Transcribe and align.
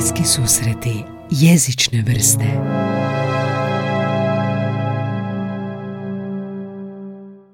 Bliski 0.00 0.24
susreti 0.24 1.04
jezične 1.30 2.04
vrste 2.06 2.44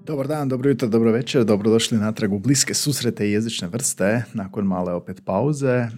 Dobar 0.04 0.26
dan, 0.28 0.48
dobro 0.48 0.70
jutro, 0.70 0.88
dobro 0.88 1.12
večer, 1.12 1.44
dobrodošli 1.44 1.98
natrag 1.98 2.32
u 2.32 2.38
bliske 2.38 2.74
susrete 2.74 3.28
i 3.28 3.32
jezične 3.32 3.68
vrste. 3.68 4.24
Nakon 4.34 4.66
male 4.66 4.92
opet 4.92 5.22
pauze 5.24 5.88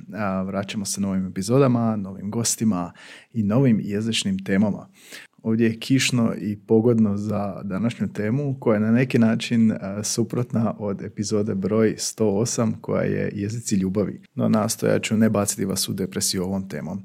vraćamo 0.46 0.84
se 0.84 1.00
novim 1.00 1.26
epizodama, 1.26 1.96
novim 1.96 2.30
gostima 2.30 2.92
i 3.32 3.42
novim 3.42 3.80
jezičnim 3.82 4.44
temama. 4.44 4.88
Ovdje 5.42 5.66
je 5.66 5.78
kišno 5.78 6.34
i 6.38 6.56
pogodno 6.56 7.16
za 7.16 7.62
današnju 7.64 8.12
temu 8.12 8.56
koja 8.60 8.74
je 8.74 8.80
na 8.80 8.90
neki 8.90 9.18
način 9.18 9.72
suprotna 10.02 10.74
od 10.78 11.02
epizode 11.02 11.54
broj 11.54 11.94
108 11.98 12.72
koja 12.80 13.02
je 13.02 13.30
jezici 13.34 13.74
ljubavi. 13.76 14.22
No 14.34 14.48
nastojat 14.48 15.02
ću 15.02 15.16
ne 15.16 15.30
baciti 15.30 15.64
vas 15.64 15.88
u 15.88 15.92
depresiju 15.92 16.44
ovom 16.44 16.68
temom. 16.68 17.02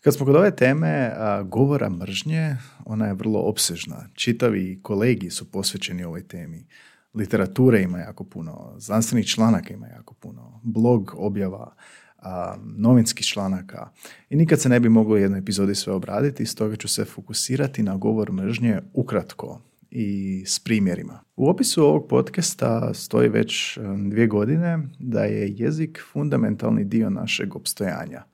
Kad 0.00 0.14
smo 0.14 0.26
kod 0.26 0.36
ove 0.36 0.56
teme 0.56 1.12
govora 1.44 1.90
mržnje, 1.90 2.56
ona 2.84 3.06
je 3.06 3.14
vrlo 3.14 3.40
opsežna. 3.40 4.08
Čitavi 4.14 4.80
kolegi 4.82 5.30
su 5.30 5.50
posvećeni 5.50 6.04
ovoj 6.04 6.28
temi. 6.28 6.66
Literature 7.14 7.82
ima 7.82 7.98
jako 7.98 8.24
puno, 8.24 8.74
znanstvenih 8.78 9.26
članaka 9.26 9.74
ima 9.74 9.86
jako 9.86 10.14
puno, 10.14 10.60
blog 10.62 11.14
objava, 11.16 11.74
a, 12.22 12.56
novinskih 12.76 13.26
članaka 13.26 13.88
i 14.30 14.36
nikad 14.36 14.60
se 14.60 14.68
ne 14.68 14.80
bi 14.80 14.88
moglo 14.88 15.14
u 15.14 15.18
jednoj 15.18 15.38
epizodi 15.38 15.74
sve 15.74 15.92
obraditi, 15.92 16.46
stoga 16.46 16.76
ću 16.76 16.88
se 16.88 17.04
fokusirati 17.04 17.82
na 17.82 17.96
govor 17.96 18.32
mržnje 18.32 18.80
ukratko 18.94 19.60
i 19.90 20.42
s 20.46 20.58
primjerima. 20.58 21.20
U 21.36 21.48
opisu 21.48 21.84
ovog 21.84 22.08
podcasta 22.08 22.94
stoji 22.94 23.28
već 23.28 23.78
dvije 24.10 24.26
godine 24.26 24.78
da 24.98 25.24
je 25.24 25.54
jezik 25.56 26.00
fundamentalni 26.12 26.84
dio 26.84 27.10
našeg 27.10 27.56
opstojanja. 27.56 28.24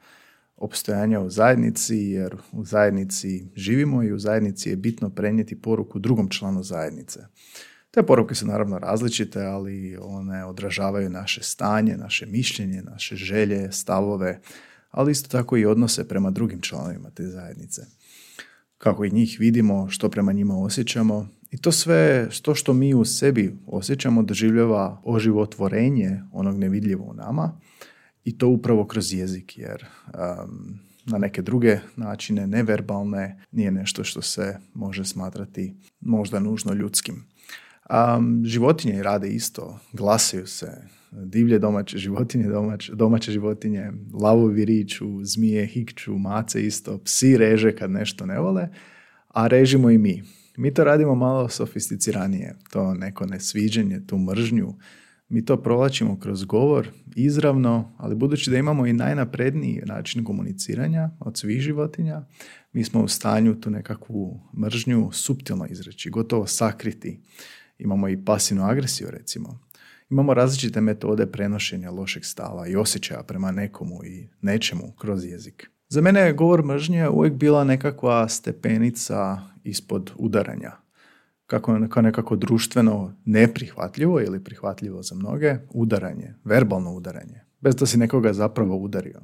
Opstojanja 0.57 1.21
u 1.21 1.31
zajednici, 1.31 1.97
jer 1.97 2.37
u 2.53 2.65
zajednici 2.65 3.47
živimo 3.55 4.03
i 4.03 4.12
u 4.12 4.19
zajednici 4.19 4.71
je 4.71 4.77
bitno 4.77 5.11
prenijeti 5.11 5.61
poruku 5.62 5.98
drugom 5.98 6.28
članu 6.28 6.62
zajednice. 6.62 7.21
Te 7.97 8.02
poruke 8.02 8.34
su 8.34 8.47
naravno 8.47 8.78
različite, 8.78 9.42
ali 9.42 9.97
one 10.00 10.44
odražavaju 10.44 11.11
naše 11.11 11.42
stanje, 11.42 11.97
naše 11.97 12.27
mišljenje, 12.27 12.83
naše 12.83 13.16
želje, 13.16 13.72
stavove, 13.72 14.41
ali 14.91 15.12
isto 15.12 15.28
tako 15.28 15.56
i 15.56 15.66
odnose 15.66 16.08
prema 16.08 16.30
drugim 16.30 16.61
članovima 16.61 17.11
te 17.11 17.27
zajednice. 17.27 17.83
Kako 18.78 19.05
i 19.05 19.11
njih 19.11 19.36
vidimo, 19.41 19.88
što 19.91 20.11
prema 20.11 20.33
njima 20.33 20.58
osjećamo 20.58 21.28
i 21.50 21.58
to 21.58 21.72
sve 21.72 22.28
to 22.42 22.55
što 22.55 22.72
mi 22.72 22.94
u 22.94 23.05
sebi 23.05 23.56
osjećamo 23.66 24.22
doživljava 24.22 25.00
oživotvorenje 25.05 26.22
onog 26.33 26.58
nevidljivo 26.58 27.05
u 27.05 27.14
nama 27.14 27.60
i 28.25 28.38
to 28.38 28.48
upravo 28.48 28.86
kroz 28.86 29.12
jezik, 29.12 29.58
jer 29.58 29.84
um, 30.06 30.78
na 31.05 31.19
neke 31.19 31.42
druge 31.42 31.78
načine, 31.97 32.47
neverbalne, 32.47 33.44
nije 33.53 33.70
nešto 33.70 34.05
što 34.05 34.22
se 34.22 34.58
može 34.75 35.05
smatrati 35.05 35.77
možda 36.00 36.41
nužno 36.41 36.72
ljudskim. 36.72 37.36
Um, 37.91 38.42
životinje 38.45 39.03
rade 39.03 39.29
isto, 39.29 39.79
glasaju 39.92 40.47
se, 40.47 40.83
divlje 41.12 41.59
domaće 41.59 41.98
životinje, 41.98 42.48
domaće, 42.48 42.95
domaće 42.95 43.33
životinje, 43.33 43.93
lavovi 44.23 44.65
riču, 44.65 45.25
zmije 45.25 45.67
hikću, 45.67 46.19
mace 46.19 46.67
isto, 46.67 46.98
psi 46.98 47.37
reže 47.37 47.77
kad 47.77 47.91
nešto 47.91 48.27
ne 48.27 48.39
vole, 48.41 48.69
a 49.28 49.47
režimo 49.47 49.91
i 49.91 49.98
mi. 49.98 50.23
Mi 50.56 50.75
to 50.75 50.84
radimo 50.84 51.15
malo 51.15 51.48
sofisticiranije, 51.48 52.55
to 52.70 52.95
neko 52.95 53.27
nesviđenje, 53.27 54.00
tu 54.06 54.19
mržnju, 54.19 54.75
mi 55.28 55.45
to 55.45 55.62
provlačimo 55.62 56.19
kroz 56.19 56.45
govor 56.45 56.89
izravno, 57.17 57.95
ali 57.98 58.15
budući 58.15 58.50
da 58.50 58.59
imamo 58.59 58.87
i 58.87 58.93
najnapredniji 58.93 59.83
način 59.84 60.25
komuniciranja 60.25 61.11
od 61.21 61.39
svih 61.39 61.61
životinja, 61.61 62.23
mi 62.73 62.84
smo 62.84 63.03
u 63.03 63.09
stanju 63.09 63.61
tu 63.61 63.71
nekakvu 63.71 64.41
mržnju 64.59 65.11
suptilno 65.12 65.67
izreći, 65.67 66.11
gotovo 66.11 66.47
sakriti 66.47 67.21
Imamo 67.78 68.09
i 68.09 68.25
pasivnu 68.25 68.64
agresiju 68.64 69.10
recimo. 69.10 69.59
Imamo 70.10 70.34
različite 70.34 70.81
metode 70.81 71.26
prenošenja 71.26 71.91
lošeg 71.91 72.25
stava 72.25 72.66
i 72.66 72.76
osjećaja 72.76 73.22
prema 73.22 73.53
nekomu 73.53 74.04
i 74.04 74.28
nečemu 74.41 74.92
kroz 74.98 75.25
jezik. 75.25 75.70
Za 75.88 76.00
mene 76.00 76.20
je 76.20 76.32
govor 76.32 76.65
mržnje 76.65 77.09
uvijek 77.09 77.34
bila 77.34 77.65
nekakva 77.65 78.28
stepenica 78.28 79.38
ispod 79.65 80.10
udaranja. 80.16 80.72
Kako 81.47 81.88
kao 81.91 82.03
nekako 82.03 82.36
društveno 82.36 83.16
neprihvatljivo 83.25 84.20
ili 84.20 84.44
prihvatljivo 84.44 85.03
za 85.03 85.15
mnoge, 85.15 85.56
udaranje, 85.70 86.34
verbalno 86.44 86.92
udaranje, 86.92 87.41
bez 87.60 87.76
da 87.76 87.86
si 87.86 87.98
nekoga 87.98 88.32
zapravo 88.32 88.76
udario. 88.76 89.20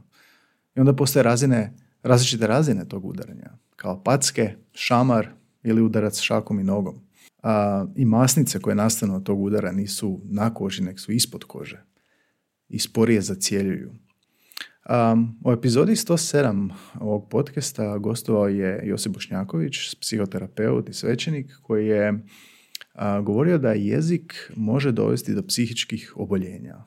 I 0.76 0.80
onda 0.80 0.92
postoje 0.92 1.22
razine, 1.22 1.72
različite 2.02 2.46
razine 2.46 2.88
tog 2.88 3.04
udaranja, 3.04 3.50
kao 3.76 4.02
packe, 4.02 4.54
šamar 4.72 5.28
ili 5.62 5.82
udarac 5.82 6.20
šakom 6.20 6.60
i 6.60 6.64
nogom 6.64 7.11
a, 7.42 7.86
i 7.96 8.04
masnice 8.04 8.60
koje 8.60 8.76
nastanu 8.76 9.16
od 9.16 9.22
tog 9.22 9.42
udara 9.42 9.72
nisu 9.72 10.20
na 10.24 10.54
koži, 10.54 10.82
nek 10.82 11.00
su 11.00 11.12
ispod 11.12 11.44
kože 11.44 11.84
i 12.68 12.78
sporije 12.78 13.20
zacijeljuju. 13.20 13.92
Um, 15.12 15.38
u 15.44 15.52
epizodi 15.52 15.92
107 15.92 16.70
ovog 17.00 17.28
podcasta 17.28 17.98
gostovao 17.98 18.48
je 18.48 18.80
Josip 18.84 19.12
Bošnjaković, 19.12 19.94
psihoterapeut 20.00 20.88
i 20.88 20.92
svećenik, 20.92 21.52
koji 21.62 21.86
je 21.86 22.24
govorio 23.22 23.58
da 23.58 23.72
jezik 23.72 24.52
može 24.56 24.92
dovesti 24.92 25.34
do 25.34 25.42
psihičkih 25.42 26.12
oboljenja. 26.16 26.84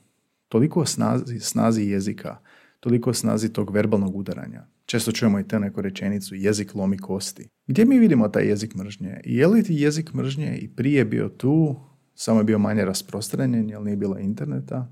Toliko 0.47 0.85
snazi, 0.85 1.39
snazi 1.39 1.83
jezika, 1.83 2.37
toliko 2.79 3.13
snazi 3.13 3.53
tog 3.53 3.71
verbalnog 3.71 4.15
udaranja. 4.15 4.67
Često 4.85 5.11
čujemo 5.11 5.39
i 5.39 5.47
te 5.47 5.59
neku 5.59 5.81
rečenicu, 5.81 6.35
jezik 6.35 6.75
lomi 6.75 6.97
kosti. 6.97 7.47
Gdje 7.67 7.85
mi 7.85 7.99
vidimo 7.99 8.27
taj 8.27 8.45
jezik 8.45 8.75
mržnje? 8.75 9.21
Je 9.23 9.47
li 9.47 9.63
ti 9.63 9.73
jezik 9.75 10.13
mržnje 10.13 10.57
i 10.57 10.67
prije 10.67 11.05
bio 11.05 11.29
tu, 11.29 11.75
samo 12.15 12.39
je 12.39 12.43
bio 12.43 12.59
manje 12.59 12.85
rasprostranjen, 12.85 13.69
jer 13.69 13.81
nije 13.81 13.97
bilo 13.97 14.17
interneta? 14.19 14.91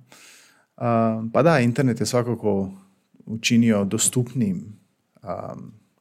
pa 1.33 1.43
da, 1.43 1.59
internet 1.59 1.99
je 1.99 2.05
svakako 2.05 2.71
učinio 3.25 3.83
dostupnim 3.85 4.79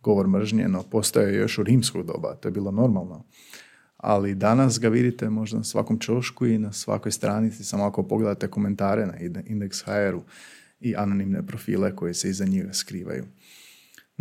govor 0.02 0.28
mržnje, 0.28 0.68
no 0.68 0.82
postoje 0.82 1.36
još 1.36 1.58
u 1.58 1.62
rimskog 1.62 2.06
doba, 2.06 2.34
to 2.34 2.48
je 2.48 2.52
bilo 2.52 2.70
normalno. 2.70 3.24
Ali 3.96 4.34
danas 4.34 4.80
ga 4.80 4.88
vidite 4.88 5.30
možda 5.30 5.58
na 5.58 5.64
svakom 5.64 5.98
čošku 5.98 6.46
i 6.46 6.58
na 6.58 6.72
svakoj 6.72 7.12
stranici, 7.12 7.64
samo 7.64 7.84
ako 7.84 8.02
pogledate 8.02 8.48
komentare 8.48 9.06
na 9.06 9.14
Index.hr-u 9.46 10.22
i 10.80 10.96
anonimne 10.96 11.46
profile 11.46 11.96
koje 11.96 12.14
se 12.14 12.30
iza 12.30 12.44
njega 12.44 12.72
skrivaju. 12.72 13.24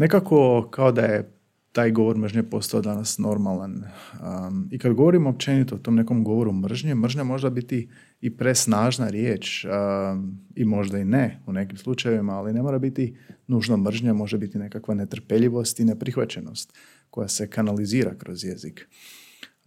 Nekako 0.02 0.68
kao 0.72 0.92
da 0.92 1.02
je 1.02 1.32
taj 1.72 1.92
govor 1.92 2.18
mržnje 2.18 2.44
postao 2.44 2.82
danas 2.82 3.18
normalan. 3.18 3.74
Um, 3.74 4.70
I 4.72 4.80
kad 4.80 4.94
govorimo 4.94 5.30
općenito 5.30 5.76
o 5.76 5.78
tom 5.78 5.96
nekom 5.96 6.24
govoru 6.24 6.52
mržnje, 6.52 6.96
mržnja 6.96 7.24
možda 7.24 7.50
biti 7.50 7.90
i 8.22 8.38
presnažna 8.38 9.10
riječ 9.10 9.66
um, 9.66 10.38
i 10.56 10.66
možda 10.66 11.00
i 11.00 11.06
ne 11.06 11.40
u 11.46 11.54
nekim 11.54 11.78
slučajevima, 11.78 12.34
ali 12.34 12.54
ne 12.54 12.62
mora 12.62 12.80
biti 12.80 13.18
nužno 13.48 13.78
mržnja, 13.78 14.14
može 14.14 14.38
biti 14.38 14.58
nekakva 14.58 14.96
netrpeljivost 14.96 15.80
i 15.80 15.86
neprihvaćenost 15.86 16.74
koja 17.10 17.28
se 17.28 17.50
kanalizira 17.50 18.16
kroz 18.18 18.44
jezik. 18.44 18.90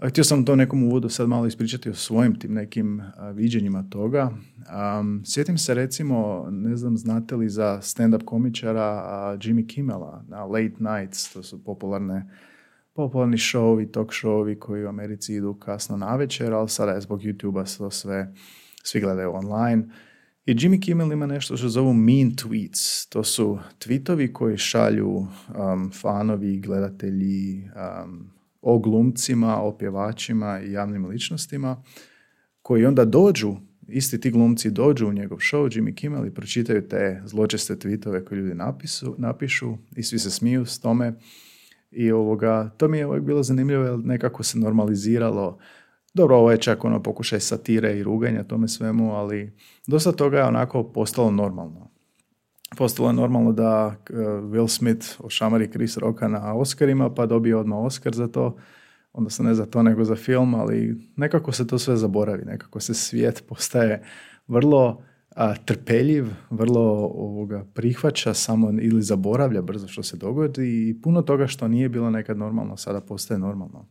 Htio 0.02 0.24
sam 0.24 0.44
to 0.44 0.56
nekom 0.56 0.82
uvodu 0.82 1.08
sad 1.08 1.28
malo 1.28 1.46
ispričati 1.46 1.90
o 1.90 1.94
svojim 1.94 2.38
tim 2.38 2.54
nekim 2.54 3.02
viđenjima 3.34 3.84
toga. 3.90 4.30
Um, 5.00 5.22
sjetim 5.24 5.58
se 5.58 5.74
recimo, 5.74 6.46
ne 6.50 6.76
znam 6.76 6.96
znate 6.96 7.36
li 7.36 7.48
za 7.48 7.78
stand-up 7.82 8.24
komičara 8.24 9.02
Jimmy 9.40 9.66
Kimmela 9.66 10.24
na 10.28 10.44
Late 10.44 10.76
Nights, 10.78 11.32
to 11.32 11.42
su 11.42 11.64
popularne 11.64 12.30
popularni 12.94 13.36
showi, 13.36 13.92
talk 13.92 14.10
showi 14.12 14.58
koji 14.58 14.84
u 14.84 14.88
Americi 14.88 15.34
idu 15.34 15.54
kasno 15.54 15.96
na 15.96 16.16
večer, 16.16 16.52
ali 16.52 16.68
sada 16.68 16.92
je 16.92 17.00
zbog 17.00 17.20
YouTube-a 17.20 17.64
to 17.78 17.90
sve, 17.90 18.34
svi 18.82 19.00
gledaju 19.00 19.32
online. 19.32 19.88
I 20.46 20.54
Jimmy 20.54 20.82
Kimmel 20.82 21.12
ima 21.12 21.26
nešto 21.26 21.56
što 21.56 21.68
zovu 21.68 21.92
mean 21.92 22.30
tweets. 22.30 23.08
To 23.08 23.24
su 23.24 23.58
tweetovi 23.78 24.32
koji 24.32 24.56
šalju 24.56 25.10
um, 25.10 25.90
fanovi, 26.00 26.60
gledatelji, 26.60 27.70
um, 28.04 28.33
o 28.64 28.78
glumcima, 28.78 29.62
o 29.62 29.78
pjevačima 29.78 30.60
i 30.60 30.72
javnim 30.72 31.06
ličnostima 31.06 31.82
koji 32.62 32.86
onda 32.86 33.04
dođu, 33.04 33.56
isti 33.88 34.20
ti 34.20 34.30
glumci 34.30 34.70
dođu 34.70 35.08
u 35.08 35.12
njegov 35.12 35.38
show 35.38 35.78
Jimmy 35.78 35.94
Kimmel 35.94 36.26
i 36.26 36.34
pročitaju 36.34 36.88
te 36.88 37.22
zločeste 37.24 37.76
tweetove 37.76 38.24
koje 38.24 38.38
ljudi 38.38 38.54
napisu, 38.54 39.14
napišu 39.18 39.76
i 39.96 40.02
svi 40.02 40.18
se 40.18 40.30
smiju 40.30 40.66
s 40.66 40.80
tome. 40.80 41.14
I 41.90 42.12
ovoga, 42.12 42.70
to 42.76 42.88
mi 42.88 42.98
je 42.98 43.06
uvijek 43.06 43.24
bilo 43.24 43.42
zanimljivo 43.42 43.84
jer 43.84 43.98
nekako 43.98 44.42
se 44.42 44.58
normaliziralo 44.58 45.58
dobro, 46.14 46.36
ovo 46.36 46.50
je 46.50 46.58
čak 46.58 46.84
ono 46.84 47.02
pokušaj 47.02 47.40
satire 47.40 47.98
i 47.98 48.02
ruganja 48.02 48.44
tome 48.44 48.68
svemu, 48.68 49.12
ali 49.12 49.56
dosta 49.86 50.12
toga 50.12 50.38
je 50.38 50.44
onako 50.44 50.92
postalo 50.92 51.30
normalno 51.30 51.93
postalo 52.76 53.08
je 53.08 53.12
normalno 53.12 53.52
da 53.52 53.86
uh, 53.86 54.16
Will 54.24 54.68
Smith 54.68 55.06
ošamari 55.18 55.70
Chris 55.70 55.96
Rocka 55.96 56.28
na 56.28 56.54
Oscarima 56.54 57.14
pa 57.14 57.26
dobije 57.26 57.56
odmah 57.56 57.78
Oscar 57.78 58.14
za 58.14 58.28
to, 58.28 58.56
odnosno 59.12 59.44
ne 59.44 59.54
za 59.54 59.66
to 59.66 59.82
nego 59.82 60.04
za 60.04 60.16
film, 60.16 60.54
ali 60.54 61.10
nekako 61.16 61.52
se 61.52 61.66
to 61.66 61.78
sve 61.78 61.96
zaboravi, 61.96 62.44
nekako 62.44 62.80
se 62.80 62.94
svijet 62.94 63.44
postaje 63.48 64.02
vrlo 64.46 65.02
a, 65.36 65.54
trpeljiv, 65.54 66.26
vrlo 66.50 67.10
ovoga, 67.14 67.64
prihvaća 67.74 68.34
samo 68.34 68.70
ili 68.80 69.02
zaboravlja 69.02 69.62
brzo 69.62 69.88
što 69.88 70.02
se 70.02 70.16
dogodi 70.16 70.88
i 70.88 71.00
puno 71.02 71.22
toga 71.22 71.46
što 71.46 71.68
nije 71.68 71.88
bilo 71.88 72.10
nekad 72.10 72.38
normalno 72.38 72.76
sada 72.76 73.00
postaje 73.00 73.38
normalno. 73.38 73.88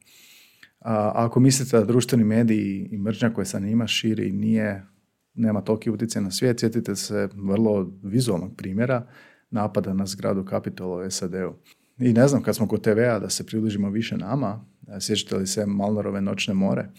A, 0.79 1.11
ako 1.15 1.39
mislite 1.39 1.77
da 1.77 1.85
društveni 1.85 2.23
mediji 2.23 2.89
i 2.91 2.97
mržnja 2.97 3.29
koja 3.29 3.45
se 3.45 3.59
njima 3.59 3.87
širi 3.87 4.31
nije, 4.31 4.85
nema 5.33 5.61
toliki 5.61 5.89
utjecaj 5.89 6.21
na 6.21 6.31
svijet, 6.31 6.59
sjetite 6.59 6.95
se 6.95 7.29
vrlo 7.33 7.91
vizualnog 8.03 8.55
primjera 8.57 9.07
napada 9.49 9.93
na 9.93 10.05
zgradu 10.05 10.45
Capitol 10.49 10.91
u 10.91 11.11
SAD-u. 11.11 11.53
I 11.97 12.13
ne 12.13 12.27
znam, 12.27 12.43
kad 12.43 12.55
smo 12.55 12.67
kod 12.67 12.83
TV-a 12.83 13.19
da 13.19 13.29
se 13.29 13.45
približimo 13.45 13.89
više 13.89 14.17
nama, 14.17 14.65
sjećate 14.99 15.35
li 15.35 15.47
se 15.47 15.65
Malnorove 15.65 16.21
noćne 16.21 16.53
more, 16.53 16.89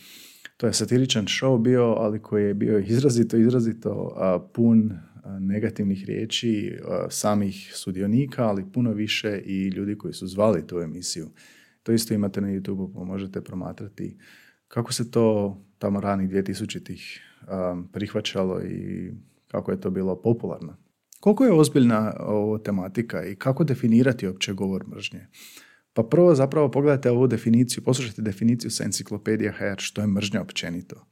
to 0.56 0.66
je 0.66 0.72
satiričan 0.72 1.24
show 1.24 1.62
bio, 1.62 1.84
ali 1.84 2.22
koji 2.22 2.44
je 2.44 2.54
bio 2.54 2.78
izrazito, 2.78 3.36
izrazito 3.36 4.16
pun 4.54 4.92
negativnih 5.40 6.04
riječi 6.06 6.78
samih 7.10 7.72
sudionika, 7.74 8.44
ali 8.44 8.72
puno 8.72 8.92
više 8.92 9.42
i 9.44 9.68
ljudi 9.68 9.98
koji 9.98 10.14
su 10.14 10.26
zvali 10.26 10.66
tu 10.66 10.80
emisiju. 10.80 11.30
To 11.82 11.92
isto 11.92 12.14
imate 12.14 12.40
na 12.40 12.48
YouTube, 12.48 12.94
pa 12.94 13.04
možete 13.04 13.40
promatrati 13.40 14.16
kako 14.68 14.92
se 14.92 15.10
to 15.10 15.58
tamo 15.84 16.00
ranih 16.00 16.30
2000-ih 16.30 17.20
prihvaćalo 17.92 18.62
i 18.62 19.10
kako 19.48 19.70
je 19.70 19.80
to 19.80 19.90
bilo 19.90 20.22
popularno. 20.22 20.76
Koliko 21.20 21.44
je 21.44 21.52
ozbiljna 21.52 22.14
ovo 22.20 22.58
tematika 22.58 23.24
i 23.24 23.36
kako 23.36 23.64
definirati 23.64 24.26
opće 24.26 24.52
govor 24.52 24.86
mržnje? 24.88 25.26
Pa 25.92 26.02
prvo 26.02 26.34
zapravo 26.34 26.70
pogledajte 26.70 27.10
ovu 27.10 27.26
definiciju, 27.26 27.84
poslušajte 27.84 28.22
definiciju 28.22 28.70
sa 28.70 28.84
enciklopedija 28.84 29.52
HR, 29.52 29.78
što 29.78 30.00
je 30.00 30.06
mržnja 30.06 30.40
općenito. 30.42 31.06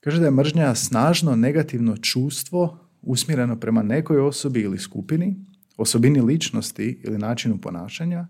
Kaže 0.00 0.20
da 0.20 0.24
je 0.24 0.30
mržnja 0.30 0.74
snažno 0.74 1.36
negativno 1.36 1.96
čustvo 1.96 2.78
usmjereno 3.02 3.60
prema 3.60 3.82
nekoj 3.82 4.20
osobi 4.20 4.60
ili 4.60 4.78
skupini, 4.78 5.36
osobini 5.76 6.20
ličnosti 6.20 7.00
ili 7.04 7.18
načinu 7.18 7.60
ponašanja, 7.60 8.26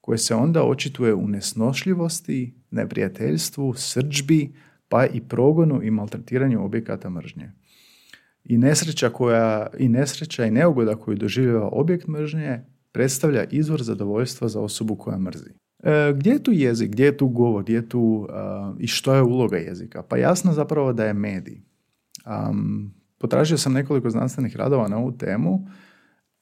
koje 0.00 0.18
se 0.18 0.34
onda 0.34 0.62
očituje 0.64 1.14
u 1.14 1.28
nesnošljivosti, 1.28 2.54
neprijateljstvu, 2.70 3.74
srđbi, 3.74 4.52
pa 4.90 5.06
i 5.06 5.20
progonu 5.20 5.82
i 5.82 5.90
maltretiranju 5.90 6.64
objekata 6.64 7.10
mržnje. 7.10 7.52
I 8.44 8.58
nesreća, 8.58 9.10
koja, 9.10 9.66
i 9.78 9.88
nesreća 9.88 10.46
i 10.46 10.50
neugoda 10.50 10.96
koju 10.96 11.16
doživljava 11.16 11.68
objekt 11.72 12.08
mržnje 12.08 12.64
predstavlja 12.92 13.44
izvor 13.44 13.82
zadovoljstva 13.82 14.48
za 14.48 14.60
osobu 14.60 14.96
koja 14.96 15.18
mrzi. 15.18 15.50
E, 15.82 16.12
gdje 16.16 16.30
je 16.30 16.42
tu 16.42 16.52
jezik, 16.52 16.90
gdje 16.90 17.04
je 17.04 17.16
tu 17.16 17.28
govor, 17.28 17.62
gdje 17.62 17.74
je 17.74 17.88
tu 17.88 18.28
i 18.78 18.86
što 18.86 19.14
je 19.14 19.22
uloga 19.22 19.56
jezika? 19.56 20.02
Pa 20.02 20.16
jasno 20.16 20.52
zapravo 20.52 20.92
da 20.92 21.04
je 21.04 21.14
medij. 21.14 21.62
Um, 22.50 22.94
potražio 23.18 23.58
sam 23.58 23.72
nekoliko 23.72 24.10
znanstvenih 24.10 24.56
radova 24.56 24.88
na 24.88 24.98
ovu 24.98 25.12
temu 25.12 25.66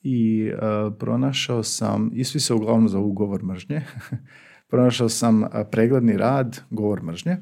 i 0.03 0.51
pronašao 0.99 1.63
sam, 1.63 2.11
i 2.15 2.25
svi 2.25 2.41
se 2.41 2.55
uglavnom 2.55 2.89
zovu 2.89 3.13
govor 3.13 3.45
mržnje, 3.45 3.83
pronašao 4.71 5.09
sam 5.09 5.45
pregledni 5.71 6.17
rad 6.17 6.61
govor 6.71 7.03
mržnje 7.03 7.37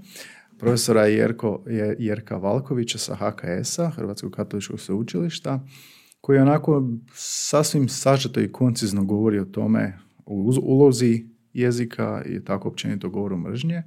profesora 0.58 1.06
Jerko, 1.06 1.64
Jerka 1.99 2.37
Valkovića 2.37 2.99
sa 2.99 3.17
HKS-a, 3.17 3.91
Hrvatskog 3.91 4.32
katoličkog 4.32 4.81
sveučilišta, 4.81 5.67
koji 6.20 6.38
onako 6.38 6.88
sasvim 7.14 7.88
sažeto 7.88 8.41
i 8.41 8.53
koncizno 8.53 9.05
govori 9.05 9.38
o 9.38 9.44
tome, 9.44 9.99
o 10.25 10.53
ulozi 10.62 11.26
jezika 11.53 12.23
i 12.26 12.44
tako 12.44 12.69
općenito 12.69 13.11
govoru 13.11 13.37
mržnje. 13.37 13.82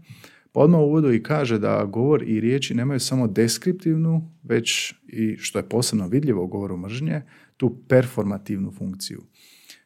Pa 0.51 0.59
odmah 0.59 0.81
u 0.81 0.83
uvodu 0.83 1.13
i 1.13 1.23
kaže 1.23 1.59
da 1.59 1.85
govor 1.85 2.23
i 2.23 2.39
riječi 2.39 2.73
nemaju 2.73 2.99
samo 2.99 3.27
deskriptivnu, 3.27 4.31
već 4.43 4.93
i 5.07 5.37
što 5.37 5.59
je 5.59 5.69
posebno 5.69 6.07
vidljivo 6.07 6.43
u 6.43 6.47
govoru 6.47 6.77
mržnje, 6.77 7.21
tu 7.57 7.77
performativnu 7.87 8.71
funkciju. 8.71 9.21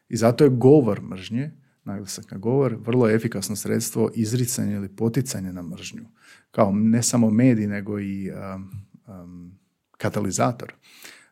I 0.08 0.16
zato 0.16 0.44
je 0.44 0.50
govor 0.50 1.02
mržnje, 1.02 1.50
naglasak 1.84 2.30
na 2.30 2.38
govor, 2.38 2.76
vrlo 2.80 3.10
efikasno 3.10 3.56
sredstvo 3.56 4.10
izricanja 4.14 4.76
ili 4.76 4.88
poticanja 4.88 5.52
na 5.52 5.62
mržnju. 5.62 6.04
Kao 6.50 6.72
ne 6.72 7.02
samo 7.02 7.30
medij, 7.30 7.66
nego 7.66 8.00
i 8.00 8.30
um, 8.30 8.70
um, 9.06 9.58
katalizator 9.98 10.72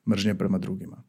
mržnje 0.08 0.34
prema 0.34 0.58
drugima. 0.58 1.02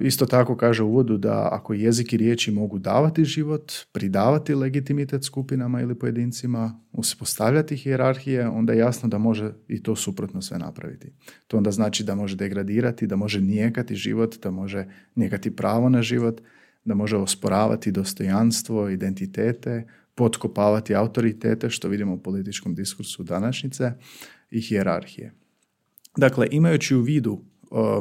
Isto 0.00 0.26
tako 0.26 0.56
kaže 0.56 0.82
u 0.82 0.88
uvodu 0.88 1.16
da 1.16 1.48
ako 1.52 1.74
jezik 1.74 2.12
i 2.12 2.16
riječi 2.16 2.50
mogu 2.50 2.78
davati 2.78 3.24
život, 3.24 3.72
pridavati 3.92 4.54
legitimitet 4.54 5.24
skupinama 5.24 5.80
ili 5.80 5.98
pojedincima, 5.98 6.80
uspostavljati 6.92 7.76
hijerarhije, 7.76 8.48
onda 8.48 8.72
je 8.72 8.78
jasno 8.78 9.08
da 9.08 9.18
može 9.18 9.52
i 9.68 9.82
to 9.82 9.96
suprotno 9.96 10.42
sve 10.42 10.58
napraviti. 10.58 11.12
To 11.46 11.56
onda 11.56 11.70
znači 11.70 12.04
da 12.04 12.14
može 12.14 12.36
degradirati, 12.36 13.06
da 13.06 13.16
može 13.16 13.40
nijekati 13.40 13.94
život, 13.94 14.36
da 14.42 14.50
može 14.50 14.88
nijekati 15.14 15.56
pravo 15.56 15.88
na 15.88 16.02
život, 16.02 16.40
da 16.84 16.94
može 16.94 17.16
osporavati 17.16 17.92
dostojanstvo, 17.92 18.88
identitete, 18.88 19.86
potkopavati 20.14 20.94
autoritete, 20.94 21.70
što 21.70 21.88
vidimo 21.88 22.14
u 22.14 22.22
političkom 22.22 22.74
diskursu 22.74 23.22
današnjice, 23.22 23.92
i 24.50 24.60
hijerarhije. 24.60 25.34
Dakle, 26.16 26.48
imajući 26.50 26.96
u 26.96 27.00
vidu 27.00 27.44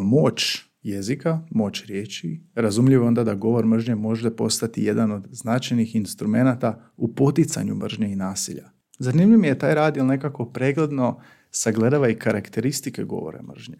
moć 0.02 0.64
jezika, 0.84 1.42
moć 1.52 1.86
riječi, 1.86 2.42
razumljivo 2.56 3.08
onda 3.08 3.24
da 3.24 3.36
govor 3.36 3.66
mržnje 3.66 3.96
može 3.96 4.36
postati 4.36 4.84
jedan 4.84 5.12
od 5.12 5.28
značajnih 5.32 5.96
instrumenata 5.96 6.92
u 6.98 7.16
poticanju 7.16 7.76
mržnje 7.76 8.12
i 8.12 8.16
nasilja. 8.16 8.70
Zanimljiv 9.00 9.40
mi 9.40 9.48
je 9.48 9.60
taj 9.60 9.76
rad 9.76 9.98
jer 9.98 10.06
nekako 10.06 10.46
pregledno 10.46 11.22
sagledava 11.52 12.10
i 12.10 12.16
karakteristike 12.16 13.04
govora 13.04 13.42
mržnje. 13.42 13.78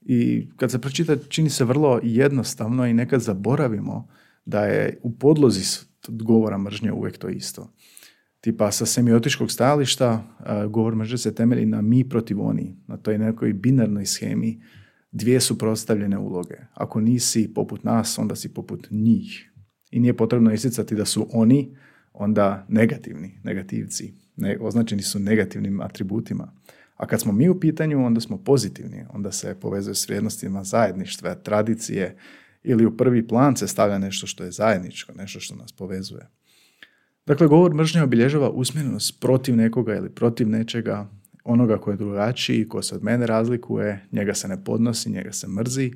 I 0.00 0.48
kad 0.56 0.70
se 0.70 0.78
pročita 0.78 1.16
čini 1.28 1.50
se 1.50 1.64
vrlo 1.64 2.00
jednostavno 2.02 2.86
i 2.86 2.94
nekad 2.94 3.20
zaboravimo 3.20 4.08
da 4.48 4.64
je 4.64 5.00
u 5.02 5.18
podlozi 5.18 5.60
govora 6.08 6.58
mržnje 6.58 6.92
uvijek 6.92 7.18
to 7.18 7.28
isto. 7.28 7.72
Tipa 8.40 8.70
sa 8.70 8.86
semiotičkog 8.86 9.50
stajališta 9.52 10.24
govor 10.70 10.94
mržnje 10.94 11.18
se 11.18 11.34
temelji 11.34 11.66
na 11.66 11.82
mi 11.82 12.08
protiv 12.08 12.40
oni, 12.40 12.76
na 12.86 12.96
toj 12.96 13.18
nekoj 13.18 13.52
binarnoj 13.52 14.06
schemi 14.06 14.62
dvije 15.12 15.40
su 15.40 15.58
prostavljene 15.58 16.18
uloge. 16.18 16.54
Ako 16.74 17.00
nisi 17.00 17.52
poput 17.54 17.84
nas, 17.84 18.18
onda 18.18 18.36
si 18.36 18.54
poput 18.54 18.88
njih. 18.90 19.52
I 19.90 20.00
nije 20.00 20.16
potrebno 20.16 20.52
isticati 20.52 20.94
da 20.94 21.04
su 21.04 21.26
oni 21.32 21.76
onda 22.12 22.66
negativni, 22.68 23.40
negativci. 23.44 24.14
Ne, 24.36 24.58
označeni 24.60 25.02
su 25.02 25.18
negativnim 25.18 25.80
atributima. 25.80 26.52
A 26.96 27.06
kad 27.06 27.20
smo 27.20 27.32
mi 27.32 27.48
u 27.48 27.60
pitanju, 27.60 28.06
onda 28.06 28.20
smo 28.20 28.38
pozitivni. 28.44 29.04
Onda 29.10 29.32
se 29.32 29.54
povezuje 29.60 29.94
s 29.94 30.08
vrijednostima 30.08 30.64
zajedništva, 30.64 31.34
tradicije 31.34 32.16
ili 32.68 32.86
u 32.86 32.96
prvi 32.96 33.26
plan 33.26 33.56
se 33.56 33.68
stavlja 33.68 33.98
nešto 33.98 34.26
što 34.26 34.44
je 34.44 34.52
zajedničko, 34.52 35.12
nešto 35.12 35.40
što 35.40 35.54
nas 35.54 35.72
povezuje. 35.72 36.28
Dakle, 37.26 37.46
govor 37.46 37.74
mržnje 37.74 38.02
obilježava 38.02 38.50
usmjerenost 38.50 39.20
protiv 39.20 39.56
nekoga 39.56 39.94
ili 39.96 40.10
protiv 40.10 40.48
nečega, 40.48 41.10
onoga 41.44 41.78
koji 41.78 41.94
je 41.94 41.98
drugačiji, 41.98 42.68
ko 42.68 42.82
se 42.82 42.94
od 42.94 43.04
mene 43.04 43.26
razlikuje, 43.26 44.06
njega 44.12 44.34
se 44.34 44.48
ne 44.48 44.64
podnosi, 44.64 45.10
njega 45.10 45.32
se 45.32 45.48
mrzi. 45.48 45.92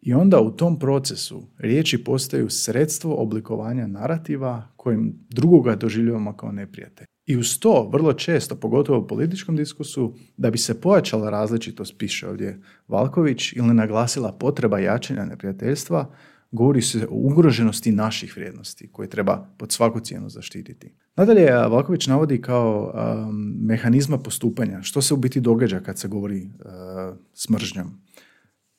I 0.00 0.14
onda 0.14 0.40
u 0.40 0.56
tom 0.56 0.78
procesu 0.78 1.42
riječi 1.58 2.04
postaju 2.04 2.50
sredstvo 2.50 3.14
oblikovanja 3.14 3.86
narativa 3.86 4.68
kojim 4.76 5.26
drugoga 5.30 5.76
doživljavamo 5.76 6.36
kao 6.36 6.52
neprijatelj. 6.52 7.06
I 7.26 7.36
uz 7.36 7.58
to, 7.58 7.88
vrlo 7.92 8.12
često, 8.12 8.56
pogotovo 8.56 8.98
u 8.98 9.06
političkom 9.06 9.56
diskursu, 9.56 10.14
da 10.36 10.50
bi 10.50 10.58
se 10.58 10.80
pojačala 10.80 11.30
različitost, 11.30 11.94
piše 11.98 12.28
ovdje 12.28 12.60
Valković, 12.88 13.52
ili 13.52 13.74
naglasila 13.74 14.32
potreba 14.32 14.78
jačanja 14.78 15.24
neprijateljstva, 15.24 16.14
govori 16.50 16.82
se 16.82 17.06
o 17.06 17.14
ugroženosti 17.14 17.92
naših 17.92 18.36
vrijednosti 18.36 18.88
koje 18.92 19.08
treba 19.08 19.48
pod 19.56 19.72
svaku 19.72 20.00
cijenu 20.00 20.28
zaštititi. 20.28 20.94
Nadalje, 21.16 21.52
Valković 21.52 22.06
navodi 22.06 22.40
kao 22.40 22.92
um, 22.94 23.56
mehanizma 23.60 24.18
postupanja. 24.18 24.82
Što 24.82 25.02
se 25.02 25.14
u 25.14 25.16
biti 25.16 25.40
događa 25.40 25.80
kad 25.80 25.98
se 25.98 26.08
govori 26.08 26.42
uh, 26.44 27.16
s 27.34 27.48
mržnjom? 27.48 28.00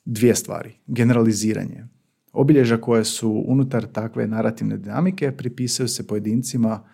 Dvije 0.04 0.34
stvari. 0.34 0.72
Generaliziranje. 0.86 1.84
Obilježja 2.32 2.80
koje 2.80 3.04
su 3.04 3.44
unutar 3.46 3.86
takve 3.86 4.26
narativne 4.26 4.76
dinamike 4.76 5.32
pripisuju 5.32 5.88
se 5.88 6.06
pojedincima 6.06 6.84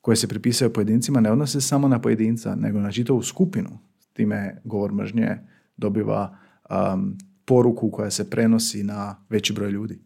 koje 0.00 0.16
se 0.16 0.28
pripisuju 0.28 0.72
pojedincima 0.72 1.20
ne 1.20 1.32
odnose 1.32 1.60
samo 1.60 1.88
na 1.88 2.00
pojedinca, 2.00 2.54
nego 2.54 2.80
na 2.80 2.92
čitavu 2.92 3.22
skupinu. 3.22 3.78
Time 4.12 4.60
govor 4.64 4.92
mržnje 4.92 5.38
dobiva 5.76 6.38
um, 6.70 7.18
poruku 7.44 7.90
koja 7.90 8.10
se 8.10 8.30
prenosi 8.30 8.82
na 8.82 9.24
veći 9.28 9.52
broj 9.52 9.70
ljudi. 9.70 9.98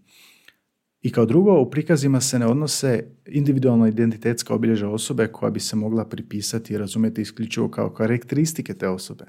I 1.02 1.12
kao 1.12 1.26
drugo, 1.26 1.60
u 1.60 1.70
prikazima 1.70 2.20
se 2.20 2.38
ne 2.38 2.46
odnose 2.46 3.04
individualno 3.26 3.86
identitetska 3.86 4.54
obilježja 4.54 4.88
osobe 4.88 5.26
koja 5.26 5.50
bi 5.50 5.60
se 5.60 5.76
mogla 5.76 6.04
pripisati 6.04 6.74
i 6.74 6.78
razumjeti 6.78 7.22
isključivo 7.22 7.68
kao 7.68 7.90
karakteristike 7.90 8.74
te 8.74 8.88
osobe. 8.88 9.24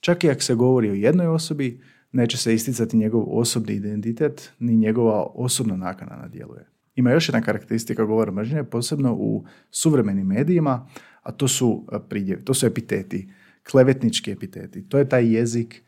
Čak 0.00 0.24
i 0.24 0.30
ako 0.30 0.42
se 0.42 0.54
govori 0.54 0.90
o 0.90 0.94
jednoj 0.94 1.26
osobi, 1.26 1.80
neće 2.12 2.36
se 2.36 2.54
isticati 2.54 2.96
njegov 2.96 3.38
osobni 3.38 3.74
identitet, 3.74 4.50
ni 4.58 4.76
njegova 4.76 5.26
osobna 5.34 5.76
nakana 5.76 6.16
na 6.16 6.28
djeluje. 6.28 6.66
Ima 7.00 7.10
još 7.10 7.28
jedna 7.28 7.40
karakteristika 7.40 8.04
govora 8.04 8.32
mržnje, 8.32 8.64
posebno 8.64 9.14
u 9.14 9.44
suvremenim 9.70 10.26
medijima, 10.26 10.88
a 11.22 11.32
to 11.32 11.48
su 11.48 11.86
pridjevi, 12.08 12.44
to 12.44 12.54
su 12.54 12.66
epiteti, 12.66 13.32
klevetnički 13.70 14.30
epiteti. 14.30 14.88
To 14.88 14.98
je 14.98 15.08
taj 15.08 15.34
jezik 15.34 15.82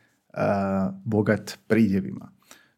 bogat 1.05 1.59
pridjevima. 1.67 2.31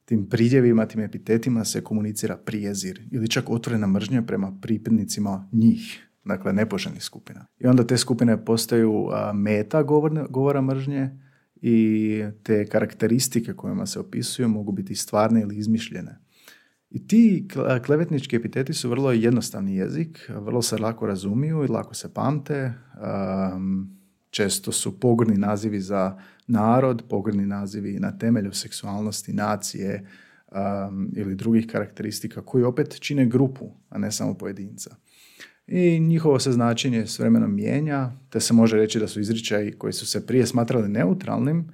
Tim 0.05 0.29
pridjevima, 0.29 0.85
tim 0.85 1.01
epitetima 1.01 1.65
se 1.65 1.83
komunicira 1.83 2.37
prijezir 2.37 3.07
ili 3.11 3.27
čak 3.27 3.49
otvorena 3.49 3.87
mržnja 3.87 4.21
prema 4.21 4.57
pripadnicima 4.61 5.49
njih, 5.51 6.09
dakle 6.25 6.53
nepoželjnih 6.53 7.03
skupina. 7.03 7.45
I 7.59 7.67
onda 7.67 7.87
te 7.87 7.97
skupine 7.97 8.45
postaju 8.45 9.07
meta 9.33 9.83
govora 10.29 10.61
mržnje 10.61 11.09
i 11.61 12.23
te 12.43 12.65
karakteristike 12.65 13.53
kojima 13.53 13.85
se 13.85 13.99
opisuju 13.99 14.49
mogu 14.49 14.71
biti 14.71 14.95
stvarne 14.95 15.41
ili 15.41 15.57
izmišljene. 15.57 16.24
I 16.95 17.07
ti 17.07 17.47
klevetnički 17.85 18.35
epiteti 18.35 18.73
su 18.73 18.89
vrlo 18.89 19.11
jednostavni 19.11 19.75
jezik, 19.75 20.29
vrlo 20.29 20.61
se 20.61 20.77
lako 20.77 21.05
razumiju 21.05 21.63
i 21.63 21.67
lako 21.67 21.93
se 21.93 22.13
pamte. 22.13 22.73
često 24.29 24.71
su 24.71 24.99
pogrdni 24.99 25.37
nazivi 25.37 25.79
za 25.79 26.17
narod, 26.47 27.03
pogrdni 27.09 27.45
nazivi 27.45 27.99
na 27.99 28.17
temelju 28.17 28.53
seksualnosti, 28.53 29.33
nacije 29.33 30.07
ili 31.15 31.35
drugih 31.35 31.67
karakteristika 31.67 32.41
koji 32.41 32.63
opet 32.63 32.99
čine 32.99 33.25
grupu, 33.25 33.71
a 33.89 33.97
ne 33.97 34.11
samo 34.11 34.33
pojedinca. 34.33 34.95
I 35.67 35.99
njihovo 35.99 36.39
se 36.39 36.51
značenje 36.51 37.07
s 37.07 37.19
vremenom 37.19 37.55
mijenja, 37.55 38.11
te 38.29 38.39
se 38.39 38.53
može 38.53 38.77
reći 38.77 38.99
da 38.99 39.07
su 39.07 39.19
izričaji 39.19 39.71
koji 39.71 39.93
su 39.93 40.05
se 40.05 40.25
prije 40.25 40.45
smatrali 40.45 40.89
neutralnim 40.89 41.71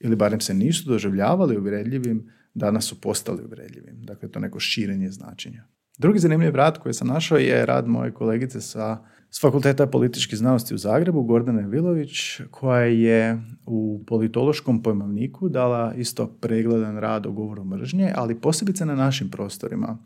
ili 0.00 0.16
barem 0.16 0.40
se 0.40 0.54
nisu 0.54 0.88
doživljavali 0.88 1.58
uvredljivim, 1.58 2.30
danas 2.54 2.84
su 2.84 3.00
postali 3.00 3.44
uvredljivim. 3.44 4.02
Dakle, 4.02 4.30
to 4.30 4.40
neko 4.40 4.60
širenje 4.60 5.10
značenja. 5.10 5.64
Drugi 5.98 6.18
zanimljiv 6.18 6.54
rad 6.54 6.78
koji 6.78 6.94
sam 6.94 7.08
našao 7.08 7.38
je 7.38 7.66
rad 7.66 7.88
moje 7.88 8.14
kolegice 8.14 8.60
sa 8.60 8.98
s 9.34 9.40
Fakulteta 9.40 9.86
političkih 9.86 10.38
znanosti 10.38 10.74
u 10.74 10.78
Zagrebu, 10.78 11.22
Gordane 11.22 11.68
Vilović, 11.68 12.40
koja 12.50 12.82
je 12.82 13.42
u 13.66 14.04
politološkom 14.06 14.82
pojmovniku 14.82 15.48
dala 15.48 15.94
isto 15.94 16.26
pregledan 16.26 16.98
rad 16.98 17.26
o 17.26 17.32
govoru 17.32 17.64
mržnje, 17.64 18.12
ali 18.14 18.40
posebice 18.40 18.86
na 18.86 18.94
našim 18.94 19.30
prostorima. 19.30 19.98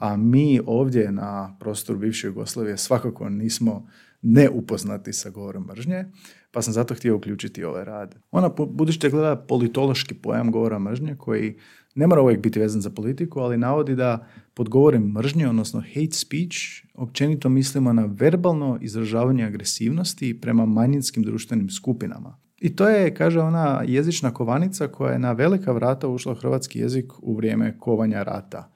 A 0.00 0.16
mi 0.16 0.60
ovdje 0.66 1.12
na 1.12 1.56
prostoru 1.60 1.98
bivše 1.98 2.26
Jugoslavije 2.26 2.78
svakako 2.78 3.28
nismo 3.28 3.86
neupoznati 4.22 5.12
sa 5.12 5.30
govorom 5.30 5.64
mržnje, 5.64 6.04
pa 6.50 6.62
sam 6.62 6.72
zato 6.72 6.94
htio 6.94 7.16
uključiti 7.16 7.64
ovaj 7.64 7.84
rad. 7.84 8.14
Ona, 8.30 8.48
budući 8.48 8.98
da 8.98 9.08
gleda 9.08 9.36
politološki 9.36 10.14
pojam 10.14 10.50
govora 10.50 10.78
mržnje, 10.78 11.16
koji 11.18 11.56
ne 11.94 12.06
mora 12.06 12.22
uvijek 12.22 12.42
biti 12.42 12.60
vezan 12.60 12.80
za 12.80 12.90
politiku, 12.90 13.40
ali 13.40 13.58
navodi 13.58 13.94
da 13.96 14.26
pod 14.54 14.68
govorem 14.68 15.02
mržnje, 15.02 15.48
odnosno 15.48 15.80
hate 15.80 16.12
speech, 16.12 16.56
općenito 16.94 17.48
mislimo 17.48 17.92
na 17.92 18.08
verbalno 18.10 18.78
izražavanje 18.80 19.44
agresivnosti 19.44 20.40
prema 20.40 20.66
manjinskim 20.66 21.22
društvenim 21.22 21.70
skupinama. 21.70 22.36
I 22.60 22.76
to 22.76 22.88
je, 22.88 23.14
kaže 23.14 23.40
ona, 23.40 23.82
jezična 23.86 24.30
kovanica 24.30 24.88
koja 24.88 25.12
je 25.12 25.18
na 25.18 25.32
velika 25.32 25.72
vrata 25.72 26.08
ušla 26.08 26.32
u 26.32 26.34
hrvatski 26.34 26.78
jezik 26.78 27.12
u 27.22 27.36
vrijeme 27.36 27.78
kovanja 27.78 28.22
rata. 28.22 28.72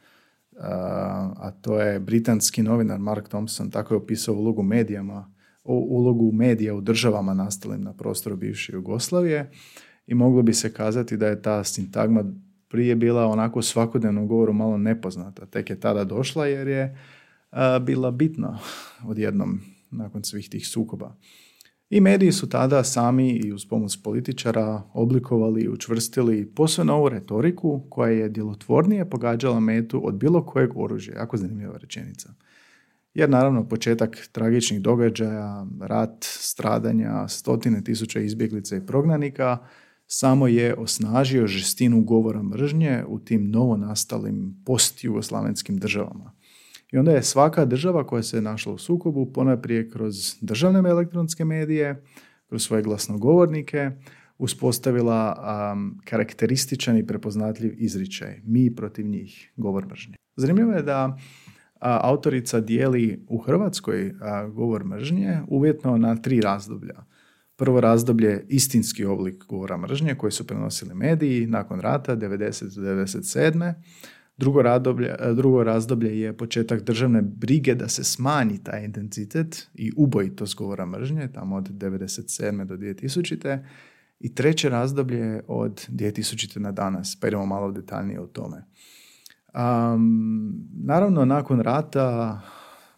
A 0.57 1.51
to 1.61 1.81
je 1.81 2.01
britanski 2.01 2.63
novinar 2.63 2.99
Mark 2.99 3.29
Thompson 3.29 3.71
tako 3.71 3.95
je 3.95 3.99
opisao 3.99 4.35
ulogu 4.35 4.63
medijama, 4.63 5.33
ulogu 5.65 6.33
medija 6.33 6.75
u 6.75 6.81
državama 6.81 7.35
nastalim 7.35 7.83
na 7.83 7.93
prostoru 7.93 8.37
bivše 8.37 8.73
Jugoslavije 8.73 9.51
i 10.07 10.15
moglo 10.15 10.43
bi 10.43 10.55
se 10.55 10.73
kazati 10.73 11.17
da 11.17 11.27
je 11.27 11.43
ta 11.43 11.65
sintagma 11.65 12.25
prije 12.69 12.97
bila 12.97 13.27
onako 13.27 13.63
svakodnevno 13.63 14.27
govoru 14.27 14.53
malo 14.53 14.79
nepoznata. 14.79 15.47
Tek 15.47 15.71
je 15.71 15.81
tada 15.81 16.05
došla 16.05 16.47
jer 16.47 16.69
je 16.69 16.99
bila 17.81 18.11
bitna 18.11 18.59
odjednom 19.07 19.61
nakon 19.91 20.25
svih 20.25 20.49
tih 20.51 20.69
sukoba. 20.69 21.17
I 21.91 22.01
mediji 22.01 22.33
su 22.33 22.49
tada 22.49 22.85
sami 22.85 23.31
i 23.31 23.53
uz 23.53 23.67
pomoć 23.67 24.03
političara 24.03 24.83
oblikovali 24.93 25.63
i 25.63 25.69
učvrstili 25.69 26.47
posve 26.55 26.85
novu 26.85 27.09
retoriku 27.09 27.87
koja 27.91 28.11
je 28.11 28.29
djelotvornije 28.29 29.11
pogađala 29.11 29.61
metu 29.61 30.07
od 30.07 30.15
bilo 30.15 30.47
kojeg 30.47 30.71
oružja. 30.77 31.15
Jako 31.15 31.37
zanimljiva 31.37 31.77
rečenica. 31.79 32.35
Jer 33.15 33.31
naravno 33.31 33.69
početak 33.69 34.29
tragičnih 34.33 34.81
događaja, 34.81 35.67
rat, 35.81 36.17
stradanja, 36.21 37.29
stotine 37.29 37.85
tisuća 37.85 38.21
izbjeglica 38.21 38.77
i 38.77 38.87
prognanika– 38.87 39.59
samo 40.07 40.47
je 40.47 40.75
osnažio 40.75 41.47
žestinu 41.47 42.01
govora 42.05 42.43
mržnje 42.43 43.05
u 43.09 43.19
tim 43.19 43.51
novonastalim 43.51 44.63
post-jugoslavenskim 44.67 45.79
državama. 45.79 46.33
I 46.95 46.99
onda 46.99 47.13
je 47.13 47.23
svaka 47.23 47.65
država 47.65 48.07
koja 48.07 48.23
se 48.23 48.41
našla 48.41 48.73
u 48.73 48.79
sukobu 48.79 49.33
ponajprije 49.33 49.91
kroz 49.91 50.37
državne 50.41 50.91
elektronske 50.91 51.45
medije, 51.45 52.05
kroz 52.49 52.63
svoje 52.63 52.83
glasnogovornike, 52.83 53.91
uspostavila 54.39 55.37
um, 55.73 56.01
karakterističan 56.05 56.99
i 56.99 57.07
prepoznatljiv 57.07 57.75
izričaj. 57.77 58.41
Mi 58.45 58.75
protiv 58.75 59.07
njih, 59.07 59.53
govor 59.57 59.87
mržnje. 59.87 60.17
Zanimljivo 60.37 60.73
je 60.73 60.83
da 60.83 61.19
autorica 61.81 62.61
dijeli 62.61 63.25
u 63.29 63.39
Hrvatskoj 63.39 64.15
govor 64.53 64.85
mržnje 64.85 65.41
uvjetno 65.49 65.97
na 65.97 66.17
tri 66.17 66.41
razdoblja. 66.41 67.05
Prvo 67.57 67.81
razdoblje 67.81 68.47
istinski 68.49 69.05
oblik 69.05 69.45
govora 69.45 69.77
mržnje 69.77 70.15
koji 70.15 70.33
su 70.33 70.47
prenosili 70.47 70.95
mediji 70.95 71.47
nakon 71.47 71.81
rata 71.81 72.17
90. 72.17 73.75
do 74.37 74.45
97. 74.45 74.45
Drugo 74.45 74.63
razdoblje, 74.63 75.17
drugo 75.35 75.65
razdoblje 75.65 76.21
je 76.21 76.37
početak 76.37 76.83
državne 76.83 77.23
brige 77.23 77.75
da 77.75 77.89
se 77.89 78.05
smanji 78.05 78.59
taj 78.65 78.85
intenzitet 78.85 79.69
i 79.75 79.93
ubojitost 79.97 80.57
govora 80.57 80.87
mržnje, 80.87 81.33
tamo 81.33 81.57
od 81.57 81.69
97. 81.69 82.65
do 82.65 82.77
2000. 82.77 83.65
I 84.21 84.35
treće 84.35 84.69
razdoblje 84.69 85.19
je 85.19 85.43
od 85.49 85.89
2000. 85.89 86.59
na 86.59 86.73
danas, 86.73 87.19
pa 87.21 87.29
idemo 87.29 87.47
malo 87.47 87.73
detaljnije 87.73 88.21
o 88.21 88.27
tome. 88.27 88.65
Um, 89.55 90.69
naravno, 90.85 91.25
nakon 91.25 91.61
rata 91.61 92.41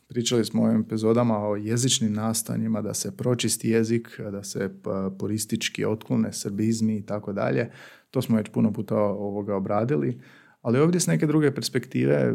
Pričali 0.08 0.44
smo 0.44 0.62
u 0.62 0.64
ovim 0.64 0.80
epizodama 0.80 1.38
o 1.38 1.56
jezičnim 1.56 2.12
nastanjima, 2.12 2.82
da 2.82 2.94
se 2.94 3.16
pročisti 3.16 3.68
jezik, 3.68 4.20
da 4.30 4.42
se 4.42 4.70
puristički 5.18 5.84
otklone 5.84 6.32
srbizmi 6.32 6.96
i 6.96 7.06
tako 7.06 7.32
dalje. 7.32 7.70
To 8.10 8.22
smo 8.22 8.36
već 8.36 8.48
puno 8.48 8.72
puta 8.72 8.96
ovoga 8.96 9.56
obradili. 9.56 10.20
Ali 10.66 10.78
ovdje 10.78 11.00
s 11.00 11.06
neke 11.06 11.26
druge 11.26 11.54
perspektive, 11.54 12.14
e, 12.14 12.34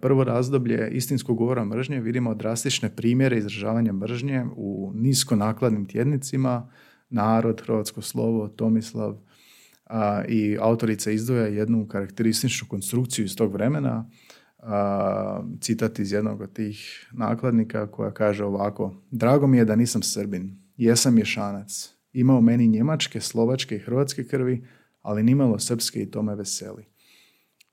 prvo 0.00 0.24
razdoblje 0.24 0.90
istinskog 0.90 1.36
govora 1.36 1.64
mržnje 1.64 2.00
vidimo 2.00 2.34
drastične 2.34 2.96
primjere 2.96 3.38
izražavanja 3.38 3.92
mržnje 3.92 4.44
u 4.56 4.92
nisko 4.94 5.36
nakladnim 5.36 5.86
tjednicima, 5.86 6.70
Narod, 7.10 7.62
Hrvatsko 7.66 8.02
slovo, 8.02 8.48
Tomislav 8.48 9.16
i 10.28 10.56
autorica 10.60 11.10
izdvoja 11.10 11.46
jednu 11.46 11.88
karakterističnu 11.88 12.68
konstrukciju 12.68 13.24
iz 13.24 13.36
tog 13.36 13.52
vremena, 13.52 14.10
citat 15.60 15.98
iz 15.98 16.12
jednog 16.12 16.40
od 16.40 16.52
tih 16.52 17.08
nakladnika 17.12 17.86
koja 17.86 18.10
kaže 18.10 18.44
ovako 18.44 19.02
Drago 19.10 19.46
mi 19.46 19.58
je 19.58 19.64
da 19.64 19.76
nisam 19.76 20.02
Srbin, 20.02 20.58
jesam 20.76 21.14
mješanac, 21.14 21.94
imao 22.12 22.40
meni 22.40 22.68
njemačke, 22.68 23.20
slovačke 23.20 23.76
i 23.76 23.80
hrvatske 23.80 24.24
krvi, 24.24 24.66
ali 25.02 25.22
nimalo 25.22 25.58
srpske 25.58 26.02
i 26.02 26.10
to 26.10 26.22
me 26.22 26.34
veseli. 26.34 26.97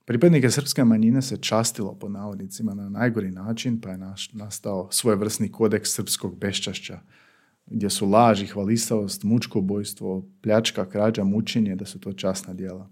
Pripadnike 0.05 0.50
srpske 0.50 0.83
manjine 0.83 1.21
se 1.21 1.38
častilo 1.38 1.95
po 2.00 2.09
navodnicima 2.09 2.74
na 2.74 2.89
najgori 2.89 3.31
način, 3.31 3.81
pa 3.81 3.89
je 3.89 4.00
nastao 4.33 4.88
svojevrsni 4.91 5.51
kodeks 5.51 5.93
srpskog 5.93 6.39
beščašća, 6.39 7.00
gdje 7.65 7.89
su 7.89 8.09
laž 8.09 8.41
i 8.41 8.47
hvalisavost, 8.47 9.24
mučko 9.24 9.62
bojstvo, 9.62 10.29
pljačka, 10.41 10.89
krađa, 10.89 11.24
mučenje, 11.24 11.75
da 11.75 11.85
su 11.85 12.00
to 12.00 12.13
časna 12.13 12.53
djela. 12.53 12.89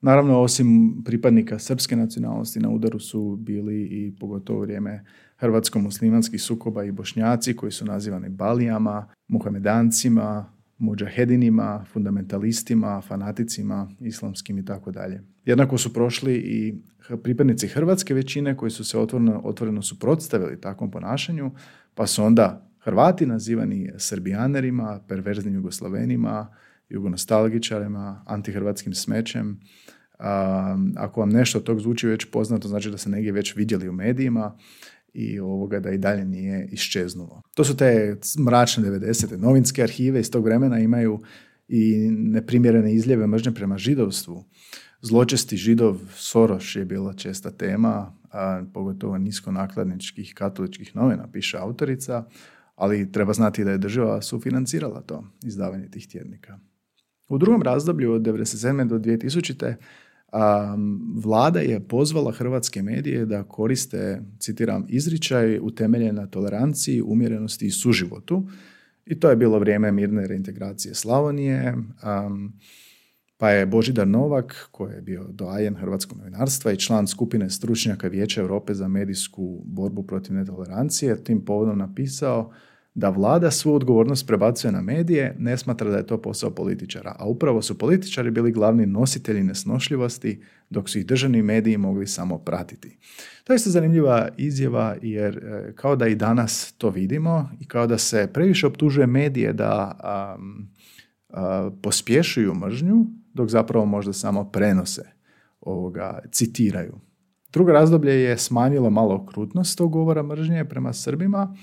Naravno, 0.00 0.40
osim 0.40 1.02
pripadnika 1.04 1.58
srpske 1.58 1.96
nacionalnosti 1.96 2.60
na 2.60 2.70
udaru 2.70 3.00
su 3.00 3.36
bili 3.36 3.82
i 3.82 4.14
pogotovo 4.20 4.60
vrijeme 4.60 5.04
hrvatsko-muslimanskih 5.36 6.42
sukoba 6.42 6.84
i 6.84 6.92
bošnjaci 6.92 7.56
koji 7.56 7.72
su 7.72 7.84
nazivani 7.84 8.28
balijama, 8.28 9.08
muhamedancima, 9.28 10.59
muđahedinima, 10.80 11.84
fundamentalistima, 11.92 13.00
fanaticima, 13.00 13.90
islamskim 14.00 14.58
i 14.58 14.64
tako 14.64 14.90
dalje. 14.90 15.22
Jednako 15.44 15.78
su 15.78 15.92
prošli 15.92 16.34
i 16.34 16.74
pripadnici 17.22 17.68
hrvatske 17.68 18.14
većine 18.14 18.56
koji 18.56 18.70
su 18.70 18.84
se 18.84 18.98
otvoreno, 18.98 19.40
otvoreno 19.44 19.82
suprotstavili 19.82 20.60
takvom 20.60 20.90
ponašanju, 20.90 21.50
pa 21.94 22.06
su 22.06 22.24
onda 22.24 22.70
Hrvati 22.80 23.26
nazivani 23.26 23.90
srbijanerima, 23.96 25.00
perverznim 25.08 25.54
jugoslavenima, 25.54 26.48
jugonostalgičarima, 26.88 28.22
antihrvatskim 28.26 28.94
smećem. 28.94 29.60
ako 30.96 31.20
vam 31.20 31.30
nešto 31.30 31.58
od 31.58 31.64
tog 31.64 31.80
zvuči 31.80 32.06
već 32.06 32.24
poznato, 32.24 32.68
znači 32.68 32.90
da 32.90 32.98
se 32.98 33.10
negdje 33.10 33.32
već 33.32 33.56
vidjeli 33.56 33.88
u 33.88 33.92
medijima 33.92 34.56
i 35.14 35.40
ovoga 35.40 35.80
da 35.80 35.90
i 35.90 35.98
dalje 35.98 36.24
nije 36.24 36.68
iščeznulo. 36.72 37.42
To 37.54 37.64
su 37.64 37.76
te 37.76 38.16
mračne 38.38 38.84
90. 38.84 39.36
Novinske 39.36 39.82
arhive 39.82 40.20
iz 40.20 40.30
tog 40.30 40.44
vremena 40.44 40.78
imaju 40.78 41.20
i 41.68 42.10
neprimjerene 42.10 42.94
izljeve 42.94 43.26
mržnje 43.26 43.54
prema 43.54 43.78
židovstvu. 43.78 44.44
Zločesti 45.02 45.56
židov 45.56 45.98
Soroš 46.14 46.76
je 46.76 46.84
bila 46.84 47.14
česta 47.14 47.50
tema, 47.50 48.16
a 48.30 48.62
pogotovo 48.74 49.18
niskonakladničkih 49.18 50.34
katoličkih 50.34 50.96
novina, 50.96 51.28
piše 51.32 51.58
autorica, 51.58 52.24
ali 52.74 53.12
treba 53.12 53.32
znati 53.32 53.64
da 53.64 53.70
je 53.70 53.78
država 53.78 54.22
sufinancirala 54.22 55.00
to, 55.00 55.24
izdavanje 55.42 55.90
tih 55.90 56.08
tjednika. 56.08 56.58
U 57.28 57.38
drugom 57.38 57.62
razdoblju 57.62 58.12
od 58.12 58.22
1997. 58.22 58.88
do 58.88 58.98
2000. 58.98 59.74
Um, 60.32 61.14
vlada 61.24 61.60
je 61.60 61.80
pozvala 61.80 62.32
hrvatske 62.32 62.82
medije 62.82 63.26
da 63.26 63.42
koriste, 63.42 64.22
citiram, 64.38 64.86
izričaj 64.88 65.58
utemeljen 65.58 66.14
na 66.14 66.26
toleranciji, 66.26 67.02
umjerenosti 67.02 67.66
i 67.66 67.70
suživotu. 67.70 68.48
I 69.06 69.20
to 69.20 69.30
je 69.30 69.36
bilo 69.36 69.58
vrijeme 69.58 69.92
mirne 69.92 70.26
reintegracije 70.26 70.94
Slavonije. 70.94 71.74
Um, 71.74 72.52
pa 73.36 73.50
je 73.50 73.66
Božidar 73.66 74.08
Novak, 74.08 74.68
koji 74.70 74.94
je 74.94 75.02
bio 75.02 75.24
doajen 75.28 75.74
hrvatskog 75.74 76.18
novinarstva 76.18 76.72
i 76.72 76.76
član 76.76 77.06
skupine 77.06 77.50
stručnjaka 77.50 78.08
Vijeća 78.08 78.40
Europe 78.40 78.74
za 78.74 78.88
medijsku 78.88 79.62
borbu 79.64 80.02
protiv 80.02 80.34
netolerancije, 80.34 81.24
tim 81.24 81.44
povodom 81.44 81.78
napisao 81.78 82.52
da 82.94 83.08
vlada 83.08 83.50
svu 83.50 83.74
odgovornost 83.74 84.26
prebacuje 84.26 84.72
na 84.72 84.82
medije, 84.82 85.36
ne 85.38 85.56
smatra 85.56 85.90
da 85.90 85.96
je 85.96 86.06
to 86.06 86.22
posao 86.22 86.50
političara, 86.50 87.16
a 87.18 87.26
upravo 87.26 87.62
su 87.62 87.78
političari 87.78 88.30
bili 88.30 88.52
glavni 88.52 88.86
nositelji 88.86 89.42
nesnošljivosti, 89.42 90.42
dok 90.70 90.88
su 90.88 90.98
ih 90.98 91.06
državni 91.06 91.42
mediji 91.42 91.76
mogli 91.76 92.06
samo 92.06 92.38
pratiti. 92.38 92.98
To 93.44 93.52
je 93.52 93.56
isto 93.56 93.70
zanimljiva 93.70 94.28
izjava 94.36 94.96
jer 95.02 95.36
e, 95.36 95.72
kao 95.74 95.96
da 95.96 96.06
i 96.06 96.14
danas 96.14 96.74
to 96.78 96.90
vidimo 96.90 97.50
i 97.60 97.66
kao 97.66 97.86
da 97.86 97.98
se 97.98 98.28
previše 98.32 98.66
optužuje 98.66 99.06
medije 99.06 99.52
da 99.52 99.96
pospješuju 101.82 102.54
mržnju, 102.54 103.06
dok 103.34 103.48
zapravo 103.48 103.86
možda 103.86 104.12
samo 104.12 104.50
prenose 104.50 105.02
ovoga, 105.60 106.18
citiraju. 106.32 107.00
Drugo 107.52 107.72
razdoblje 107.72 108.12
je 108.12 108.38
smanjilo 108.38 108.90
malo 108.90 109.14
okrutnost 109.14 109.78
tog 109.78 109.92
govora 109.92 110.22
mržnje 110.22 110.64
prema 110.64 110.92
Srbima, 110.92 111.54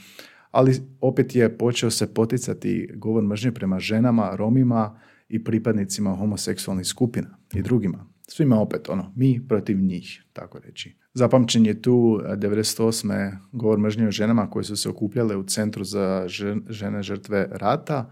ali 0.51 0.75
opet 1.01 1.35
je 1.35 1.57
počeo 1.57 1.91
se 1.91 2.13
poticati 2.13 2.89
govor 2.95 3.23
mržnje 3.23 3.51
prema 3.51 3.79
ženama, 3.79 4.35
romima 4.35 4.99
i 5.29 5.43
pripadnicima 5.43 6.15
homoseksualnih 6.15 6.87
skupina 6.87 7.37
i 7.53 7.61
drugima. 7.61 8.05
Svima 8.29 8.59
opet 8.59 8.89
ono, 8.89 9.13
mi 9.15 9.47
protiv 9.47 9.79
njih, 9.79 10.23
tako 10.33 10.59
reći. 10.59 10.97
Zapamćen 11.13 11.65
je 11.65 11.81
tu 11.81 12.19
98. 12.23 13.37
govor 13.51 13.79
mržnje 13.79 14.07
o 14.07 14.11
ženama 14.11 14.49
koje 14.49 14.63
su 14.63 14.75
se 14.75 14.89
okupljale 14.89 15.35
u 15.35 15.43
centru 15.43 15.83
za 15.83 16.25
žene 16.69 17.03
žrtve 17.03 17.47
rata, 17.51 18.11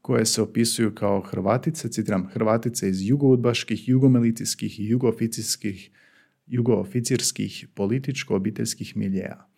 koje 0.00 0.26
se 0.26 0.42
opisuju 0.42 0.94
kao 0.94 1.20
Hrvatice, 1.20 1.88
citiram, 1.88 2.26
Hrvatice 2.26 2.88
iz 2.88 3.08
jugoudbaških, 3.08 3.88
jugomilicijskih 3.88 4.80
i 4.80 4.88
jugooficijskih, 4.88 5.90
jugooficirskih 6.46 7.68
političko-obiteljskih 7.74 8.96
miljeja 8.96 9.51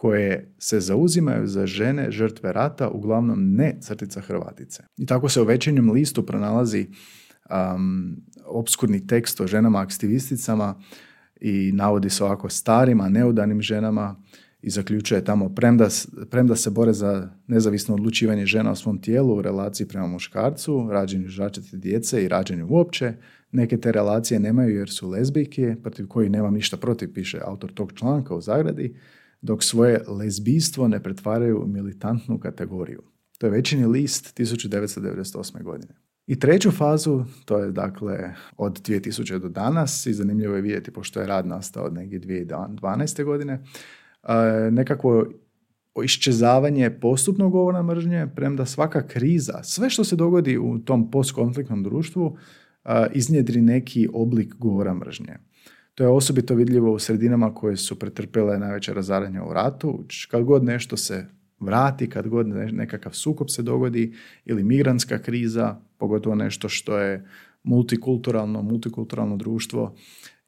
koje 0.00 0.54
se 0.58 0.80
zauzimaju 0.80 1.46
za 1.46 1.66
žene 1.66 2.10
žrtve 2.10 2.52
rata, 2.52 2.88
uglavnom 2.88 3.54
ne 3.54 3.76
crtica 3.80 4.20
Hrvatice. 4.20 4.82
I 4.96 5.06
tako 5.06 5.28
se 5.28 5.40
u 5.40 5.44
večernjem 5.44 5.90
listu 5.90 6.26
pronalazi 6.26 6.86
um, 7.50 8.16
obskurni 8.46 9.06
tekst 9.06 9.40
o 9.40 9.46
ženama 9.46 9.80
aktivisticama 9.80 10.80
i 11.40 11.72
navodi 11.72 12.10
se 12.10 12.24
ovako 12.24 12.48
starima, 12.48 13.08
neudanim 13.08 13.62
ženama 13.62 14.22
i 14.62 14.70
zaključuje 14.70 15.24
tamo 15.24 15.48
premda, 15.54 15.88
premda 16.30 16.56
se 16.56 16.70
bore 16.70 16.92
za 16.92 17.28
nezavisno 17.46 17.94
odlučivanje 17.94 18.46
žena 18.46 18.70
o 18.70 18.76
svom 18.76 19.02
tijelu 19.02 19.36
u 19.36 19.42
relaciji 19.42 19.88
prema 19.88 20.06
muškarcu, 20.06 20.88
rađenju 20.90 21.28
žačete 21.28 21.76
djece 21.76 22.24
i 22.24 22.28
rađenju 22.28 22.66
uopće, 22.70 23.12
neke 23.52 23.76
te 23.76 23.92
relacije 23.92 24.40
nemaju 24.40 24.76
jer 24.76 24.90
su 24.90 25.08
lezbijke, 25.08 25.76
protiv 25.82 26.06
kojih 26.06 26.30
nemam 26.30 26.54
ništa 26.54 26.76
protiv, 26.76 27.12
piše 27.14 27.40
autor 27.44 27.72
tog 27.72 27.92
članka 27.92 28.34
u 28.34 28.40
zagradi, 28.40 28.94
dok 29.42 29.64
svoje 29.64 30.02
lezbijstvo 30.08 30.88
ne 30.88 31.02
pretvaraju 31.02 31.62
u 31.62 31.66
militantnu 31.66 32.38
kategoriju. 32.38 33.02
To 33.38 33.46
je 33.46 33.50
većini 33.50 33.86
list 33.86 34.38
1998. 34.38 35.62
godine. 35.62 35.94
I 36.26 36.38
treću 36.38 36.70
fazu, 36.70 37.24
to 37.44 37.58
je 37.58 37.72
dakle 37.72 38.34
od 38.56 38.88
2000 38.88 39.38
do 39.38 39.48
danas 39.48 40.06
i 40.06 40.12
zanimljivo 40.12 40.54
je 40.54 40.62
vidjeti 40.62 40.90
pošto 40.90 41.20
je 41.20 41.26
rad 41.26 41.46
nastao 41.46 41.84
od 41.84 41.94
negdje 41.94 42.20
2012. 42.20 43.24
godine, 43.24 43.64
nekakvo 44.70 45.26
iščezavanje 46.04 46.90
postupnog 46.90 47.52
govora 47.52 47.82
mržnje, 47.82 48.26
premda 48.36 48.66
svaka 48.66 49.06
kriza, 49.06 49.62
sve 49.62 49.90
što 49.90 50.04
se 50.04 50.16
dogodi 50.16 50.58
u 50.58 50.78
tom 50.78 51.10
postkonfliktnom 51.10 51.82
društvu, 51.82 52.36
iznjedri 53.12 53.60
neki 53.60 54.08
oblik 54.12 54.54
govora 54.54 54.94
mržnje. 54.94 55.38
To 56.00 56.04
je 56.04 56.10
osobito 56.10 56.54
vidljivo 56.54 56.92
u 56.92 56.98
sredinama 56.98 57.54
koje 57.54 57.76
su 57.76 57.98
pretrpjele 57.98 58.58
najveće 58.58 58.94
razaranje 58.94 59.40
u 59.42 59.52
ratu. 59.52 60.04
Kad 60.30 60.44
god 60.44 60.64
nešto 60.64 60.96
se 60.96 61.26
vrati, 61.58 62.08
kad 62.10 62.28
god 62.28 62.46
nekakav 62.48 63.12
sukob 63.12 63.46
se 63.50 63.62
dogodi 63.62 64.14
ili 64.44 64.64
migrantska 64.64 65.18
kriza, 65.18 65.80
pogotovo 65.98 66.34
nešto 66.34 66.68
što 66.68 66.98
je 66.98 67.28
multikulturalno, 67.62 68.62
multikulturalno 68.62 69.36
društvo, 69.36 69.94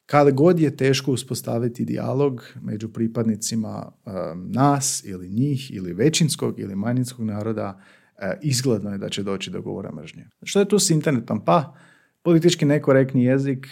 kad 0.06 0.34
god 0.34 0.60
je 0.60 0.76
teško 0.76 1.12
uspostaviti 1.12 1.84
dijalog 1.84 2.44
među 2.62 2.88
pripadnicima 2.88 3.92
nas 4.34 5.04
ili 5.04 5.28
njih 5.28 5.74
ili 5.74 5.92
većinskog 5.92 6.60
ili 6.60 6.76
manjinskog 6.76 7.24
naroda, 7.26 7.80
e, 8.18 8.38
izgledno 8.42 8.92
je 8.92 8.98
da 8.98 9.08
će 9.08 9.22
doći 9.22 9.50
do 9.50 9.62
govora 9.62 9.92
mržnje. 9.94 10.28
Što 10.42 10.60
je 10.60 10.68
tu 10.68 10.78
s 10.78 10.90
internetom? 10.90 11.44
Pa, 11.44 11.74
politički 12.22 12.64
nekorektni 12.64 13.24
jezik, 13.24 13.66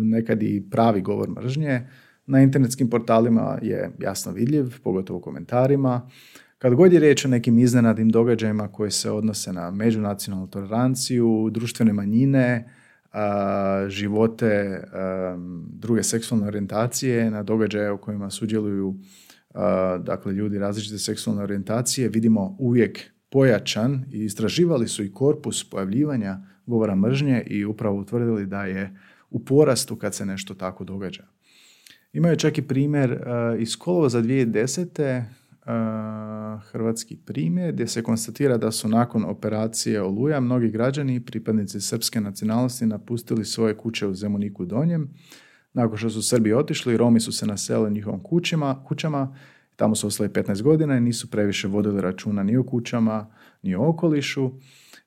nekad 0.00 0.42
i 0.42 0.64
pravi 0.70 1.00
govor 1.00 1.30
mržnje, 1.30 1.86
na 2.26 2.42
internetskim 2.42 2.90
portalima 2.90 3.58
je 3.62 3.90
jasno 4.00 4.32
vidljiv, 4.32 4.80
pogotovo 4.82 5.18
u 5.18 5.22
komentarima. 5.22 6.08
Kad 6.58 6.74
god 6.74 6.92
je 6.92 7.00
riječ 7.00 7.24
o 7.24 7.28
nekim 7.28 7.58
iznenadnim 7.58 8.10
događajima 8.10 8.68
koji 8.68 8.90
se 8.90 9.10
odnose 9.10 9.52
na 9.52 9.70
međunacionalnu 9.70 10.46
toleranciju, 10.46 11.50
društvene 11.50 11.92
manjine, 11.92 12.70
živote 13.88 14.82
druge 15.68 16.02
seksualne 16.02 16.46
orijentacije, 16.46 17.30
na 17.30 17.42
događaje 17.42 17.92
u 17.92 17.98
kojima 17.98 18.30
sudjeluju 18.30 18.94
dakle, 20.00 20.32
ljudi 20.32 20.58
različite 20.58 20.98
seksualne 20.98 21.42
orijentacije, 21.42 22.08
vidimo 22.08 22.56
uvijek 22.58 22.98
pojačan 23.30 24.04
i 24.12 24.24
istraživali 24.24 24.88
su 24.88 25.04
i 25.04 25.12
korpus 25.12 25.70
pojavljivanja 25.70 26.38
govora 26.66 26.94
mržnje 26.94 27.42
i 27.46 27.64
upravo 27.64 27.96
utvrdili 27.96 28.46
da 28.46 28.64
je 28.64 28.96
u 29.30 29.44
porastu 29.44 29.96
kad 29.96 30.14
se 30.14 30.26
nešto 30.26 30.54
tako 30.54 30.84
događa. 30.84 31.24
Imaju 32.12 32.36
čak 32.36 32.58
i 32.58 32.62
primjer 32.62 33.12
uh, 33.12 33.60
iz 33.60 33.76
kolova 33.76 34.08
za 34.08 34.22
2010. 34.22 35.22
Uh, 35.66 36.62
hrvatski 36.62 37.16
primjer 37.16 37.72
gdje 37.72 37.86
se 37.86 38.02
konstatira 38.02 38.56
da 38.56 38.70
su 38.70 38.88
nakon 38.88 39.24
operacije 39.24 40.02
Oluja 40.02 40.40
mnogi 40.40 40.68
građani 40.68 41.20
pripadnici 41.20 41.80
srpske 41.80 42.20
nacionalnosti 42.20 42.86
napustili 42.86 43.44
svoje 43.44 43.76
kuće 43.76 44.06
u 44.06 44.14
Zemuniku 44.14 44.64
Donjem. 44.64 45.08
Nakon 45.72 45.96
što 45.98 46.10
su 46.10 46.22
Srbi 46.22 46.52
otišli, 46.52 46.96
Romi 46.96 47.20
su 47.20 47.32
se 47.32 47.46
naselili 47.46 47.90
njihovim 47.90 48.20
kućima, 48.20 48.84
kućama, 48.84 49.36
tamo 49.76 49.94
su 49.94 50.06
ostali 50.06 50.28
15 50.28 50.62
godina 50.62 50.96
i 50.96 51.00
nisu 51.00 51.30
previše 51.30 51.68
vodili 51.68 52.00
računa 52.00 52.42
ni 52.42 52.56
o 52.56 52.62
kućama, 52.62 53.26
ni 53.62 53.74
o 53.74 53.88
okolišu 53.88 54.50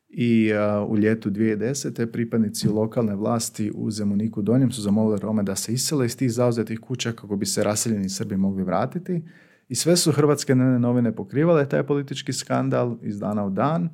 i 0.10 0.52
u 0.88 0.98
ljetu 0.98 1.30
2010. 1.30 2.06
pripadnici 2.12 2.67
lokalne 2.67 3.15
vlasti 3.15 3.72
u 3.76 3.91
Zemuniku 3.91 4.41
Donjem 4.41 4.72
su 4.72 4.82
zamolili 4.82 5.20
Rome 5.20 5.43
da 5.43 5.56
se 5.56 5.74
isele 5.74 6.06
iz 6.06 6.17
tih 6.17 6.32
zauzetih 6.32 6.80
kuća 6.80 7.12
kako 7.12 7.36
bi 7.36 7.46
se 7.46 7.63
raseljeni 7.63 8.10
Srbi 8.10 8.38
mogli 8.38 8.63
vratiti 8.63 9.22
i 9.70 9.76
sve 9.76 9.98
su 9.98 10.12
hrvatske 10.12 10.56
novine 10.56 11.15
pokrivale 11.15 11.70
taj 11.70 11.84
politički 11.84 12.34
skandal 12.34 12.98
iz 13.02 13.20
dana 13.20 13.46
u 13.46 13.50
dan, 13.50 13.89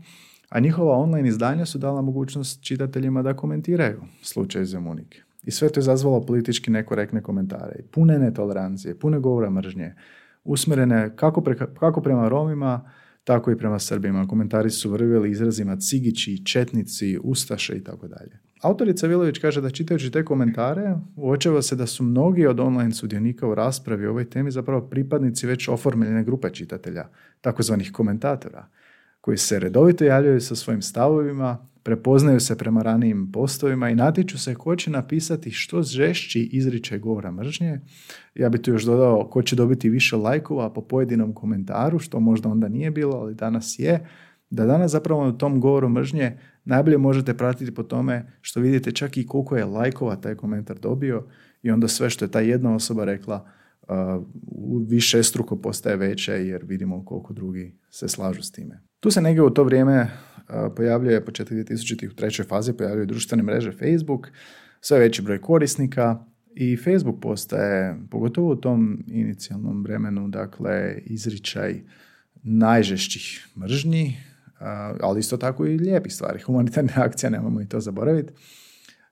a 0.49 0.59
njihova 0.59 0.97
online 0.97 1.29
izdanja 1.29 1.65
su 1.65 1.77
dala 1.77 2.01
mogućnost 2.01 2.63
čitateljima 2.63 3.21
da 3.21 3.33
komentiraju 3.33 4.01
slučaj 4.21 4.65
Zemunike. 4.65 5.21
I 5.43 5.51
sve 5.51 5.69
to 5.69 5.79
je 5.79 5.81
izazvalo 5.81 6.25
politički 6.25 6.71
nekorektne 6.71 7.21
komentare, 7.21 7.75
pune 7.91 8.19
netolerancije, 8.19 8.99
pune 8.99 9.19
govora 9.19 9.49
mržnje, 9.49 9.93
usmjerene 10.43 11.15
kako, 11.15 11.43
kako 11.79 12.01
prema 12.01 12.29
Romima, 12.29 12.91
tako 13.23 13.51
i 13.51 13.57
prema 13.57 13.79
Srbima. 13.79 14.27
Komentari 14.27 14.69
su 14.69 14.89
vrvili 14.89 15.31
izrazima 15.31 15.75
cigići, 15.75 16.45
četnici, 16.45 17.19
ustaše 17.23 17.75
i 17.75 17.83
tako 17.83 18.07
dalje. 18.07 18.39
Autorica 18.61 19.07
Vilović 19.07 19.39
kaže 19.39 19.61
da 19.61 19.69
čitajući 19.69 20.11
te 20.11 20.25
komentare 20.25 20.95
uočava 21.15 21.61
se 21.61 21.75
da 21.75 21.87
su 21.87 22.03
mnogi 22.03 22.45
od 22.47 22.59
online 22.59 22.91
sudionika 22.91 23.47
u 23.47 23.55
raspravi 23.55 24.05
o 24.05 24.09
ovoj 24.09 24.29
temi 24.29 24.51
zapravo 24.51 24.81
pripadnici 24.81 25.47
već 25.47 25.67
oformljene 25.67 26.23
grupe 26.23 26.49
čitatelja, 26.49 27.09
takozvanih 27.41 27.91
komentatora, 27.91 28.67
koji 29.21 29.37
se 29.37 29.59
redovito 29.59 30.03
javljaju 30.03 30.41
sa 30.41 30.55
svojim 30.55 30.81
stavovima, 30.81 31.67
prepoznaju 31.83 32.39
se 32.39 32.57
prema 32.57 32.81
ranijim 32.81 33.31
postovima 33.31 33.89
i 33.89 33.95
natiču 33.95 34.39
se 34.39 34.55
ko 34.55 34.75
će 34.75 34.91
napisati 34.91 35.51
što 35.51 35.81
žešći 35.81 36.49
izričaj 36.51 36.99
govora 36.99 37.31
mržnje. 37.31 37.79
Ja 38.35 38.49
bih 38.49 38.61
tu 38.61 38.71
još 38.71 38.83
dodao 38.83 39.29
ko 39.29 39.41
će 39.41 39.55
dobiti 39.55 39.89
više 39.89 40.15
lajkova 40.15 40.73
po 40.73 40.81
pojedinom 40.81 41.33
komentaru, 41.33 41.99
što 41.99 42.19
možda 42.19 42.49
onda 42.49 42.67
nije 42.67 42.91
bilo, 42.91 43.15
ali 43.15 43.35
danas 43.35 43.79
je. 43.79 44.07
Da 44.49 44.65
danas 44.65 44.91
zapravo 44.91 45.27
u 45.27 45.31
tom 45.31 45.59
govoru 45.61 45.89
mržnje 45.89 46.37
najbolje 46.65 46.97
možete 46.97 47.37
pratiti 47.37 47.73
po 47.73 47.83
tome 47.83 48.31
što 48.41 48.59
vidite 48.59 48.91
čak 48.91 49.17
i 49.17 49.25
koliko 49.25 49.57
je 49.57 49.65
lajkova 49.65 50.15
taj 50.15 50.35
komentar 50.35 50.79
dobio 50.79 51.27
i 51.61 51.71
onda 51.71 51.87
sve 51.87 52.09
što 52.09 52.25
je 52.25 52.31
ta 52.31 52.39
jedna 52.39 52.75
osoba 52.75 53.05
rekla 53.05 53.45
uh, 53.81 53.97
više 54.87 55.23
struko 55.23 55.55
postaje 55.55 55.97
veće 55.97 56.31
jer 56.31 56.61
vidimo 56.65 57.05
koliko 57.05 57.33
drugi 57.33 57.77
se 57.89 58.07
slažu 58.07 58.41
s 58.41 58.51
time. 58.51 58.81
Tu 58.99 59.11
se 59.11 59.21
negdje 59.21 59.43
u 59.43 59.49
to 59.49 59.63
vrijeme 59.63 60.07
pojavljuje 60.75 61.25
početak 61.25 61.57
2000 61.57 62.11
u 62.11 62.15
trećoj 62.15 62.45
fazi 62.45 62.73
pojavljuje 62.73 63.05
društvene 63.05 63.43
mreže 63.43 63.71
Facebook, 63.71 64.27
sve 64.81 64.99
veći 64.99 65.21
broj 65.21 65.41
korisnika 65.41 66.25
i 66.55 66.77
Facebook 66.77 67.21
postaje, 67.21 67.95
pogotovo 68.11 68.51
u 68.51 68.55
tom 68.55 69.03
inicijalnom 69.07 69.83
vremenu, 69.83 70.27
dakle, 70.27 70.97
izričaj 71.05 71.81
najžešćih 72.43 73.47
mržnji, 73.57 74.17
ali 75.01 75.19
isto 75.19 75.37
tako 75.37 75.65
i 75.65 75.77
lijepih 75.77 76.13
stvari. 76.13 76.39
Humanitarne 76.39 76.93
akcija, 77.05 77.29
nemojmo 77.29 77.61
i 77.61 77.67
to 77.67 77.79
zaboraviti. 77.79 78.33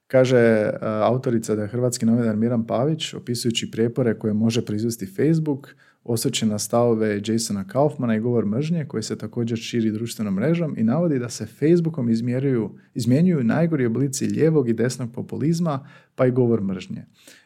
Kaže 0.07 0.69
autorica 0.81 1.55
da 1.55 1.61
je 1.61 1.67
hrvatski 1.67 2.05
novinar 2.05 2.35
Miran 2.35 2.67
Pavić, 2.67 3.13
opisujući 3.13 3.71
prijepore 3.71 4.19
koje 4.19 4.33
može 4.33 4.65
proizvesti 4.65 5.05
Facebook, 5.05 5.75
osvrće 6.03 6.45
na 6.45 6.59
stavove 6.59 7.21
Jasona 7.25 7.67
Kaufmana 7.67 8.15
i 8.15 8.19
govor 8.19 8.45
mržnje 8.45 8.85
koji 8.85 9.03
se 9.03 9.17
također 9.17 9.57
širi 9.57 9.91
društvenom 9.91 10.33
mrežom 10.33 10.75
i 10.77 10.83
navodi 10.83 11.19
da 11.19 11.29
se 11.29 11.45
Facebookom 11.45 12.09
izmjeruju, 12.09 12.75
izmjenjuju 12.93 13.43
najgori 13.43 13.85
oblici 13.85 14.25
lijevog 14.25 14.69
i 14.69 14.73
desnog 14.73 15.13
populizma 15.13 15.87
pa 16.15 16.25
i 16.25 16.31
govor 16.31 16.61
mržnje. 16.61 17.05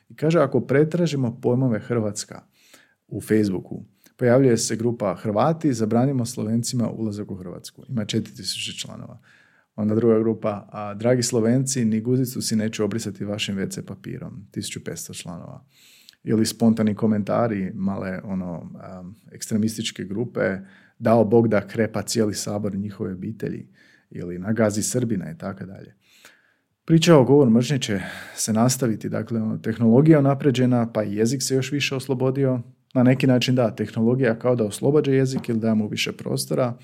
I 0.09 0.15
kaže 0.15 0.39
ako 0.39 0.61
pretražimo 0.61 1.39
pojmove 1.41 1.79
Hrvatska 1.79 2.41
u 3.07 3.21
Facebooku, 3.21 3.85
pojavljuje 4.17 4.57
se 4.57 4.75
grupa 4.75 5.15
Hrvati, 5.15 5.73
zabranimo 5.73 6.25
Slovencima 6.25 6.89
ulazak 6.89 7.31
u 7.31 7.35
Hrvatsku. 7.35 7.83
Ima 7.89 8.05
4000 8.05 8.81
članova. 8.81 9.19
Onda 9.75 9.95
druga 9.95 10.19
grupa, 10.19 10.69
a 10.71 10.93
dragi 10.93 11.23
Slovenci, 11.23 11.85
ni 11.85 12.01
guzicu 12.01 12.41
si 12.41 12.55
neću 12.55 12.83
obrisati 12.83 13.25
vašim 13.25 13.55
WC 13.55 13.81
papirom. 13.81 14.47
1500 14.53 15.21
članova 15.21 15.65
ili 16.25 16.45
spontani 16.45 16.95
komentari 16.95 17.71
male 17.73 18.19
ono 18.23 18.71
ekstremističke 19.31 20.03
grupe 20.03 20.57
dao 20.99 21.23
Bog 21.23 21.47
da 21.47 21.67
krepa 21.67 22.01
cijeli 22.01 22.33
sabor 22.33 22.75
njihove 22.75 23.13
obitelji 23.13 23.67
ili 24.09 24.39
nagazi 24.39 24.83
Srbina 24.83 25.31
i 25.31 25.37
tako 25.37 25.65
dalje. 25.65 25.95
Priča 26.85 27.17
o 27.17 27.23
govor 27.23 27.49
mržnje 27.49 27.79
će 27.79 27.99
se 28.35 28.53
nastaviti, 28.53 29.09
dakle 29.09 29.41
ono, 29.41 29.57
tehnologija 29.57 30.21
napređena, 30.21 30.91
pa 30.91 31.03
i 31.03 31.15
jezik 31.15 31.41
se 31.43 31.55
još 31.55 31.71
više 31.71 31.95
oslobodio. 31.95 32.61
Na 32.93 33.03
neki 33.03 33.27
način 33.27 33.55
da, 33.55 33.75
tehnologija 33.75 34.39
kao 34.39 34.55
da 34.55 34.63
oslobađa 34.63 35.11
jezik 35.11 35.49
ili 35.49 35.59
da 35.59 35.75
mu 35.75 35.87
više 35.87 36.11
prostora 36.11 36.77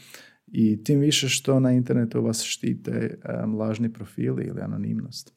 i 0.47 0.83
tim 0.83 0.99
više 0.99 1.29
što 1.29 1.59
na 1.59 1.71
internetu 1.71 2.21
vas 2.21 2.43
štite 2.43 3.19
um, 3.43 3.55
lažni 3.55 3.93
profili 3.93 4.43
ili 4.43 4.61
anonimnost. 4.61 5.33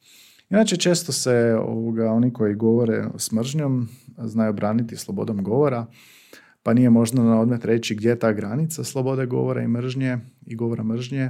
Inače, 0.55 0.77
često 0.77 1.11
se 1.11 1.55
ovoga, 1.67 2.11
oni 2.11 2.33
koji 2.33 2.55
govore 2.55 3.05
s 3.17 3.31
mržnjom 3.31 3.87
znaju 4.17 4.53
braniti 4.53 4.95
slobodom 4.95 5.43
govora, 5.43 5.85
pa 6.63 6.73
nije 6.73 6.89
možda 6.89 7.23
na 7.23 7.41
odmet 7.41 7.65
reći 7.65 7.95
gdje 7.95 8.09
je 8.09 8.19
ta 8.19 8.31
granica 8.31 8.83
slobode 8.83 9.25
govora 9.25 9.61
i 9.61 9.67
mržnje 9.67 10.17
i 10.45 10.55
govora 10.55 10.83
mržnje. 10.83 11.29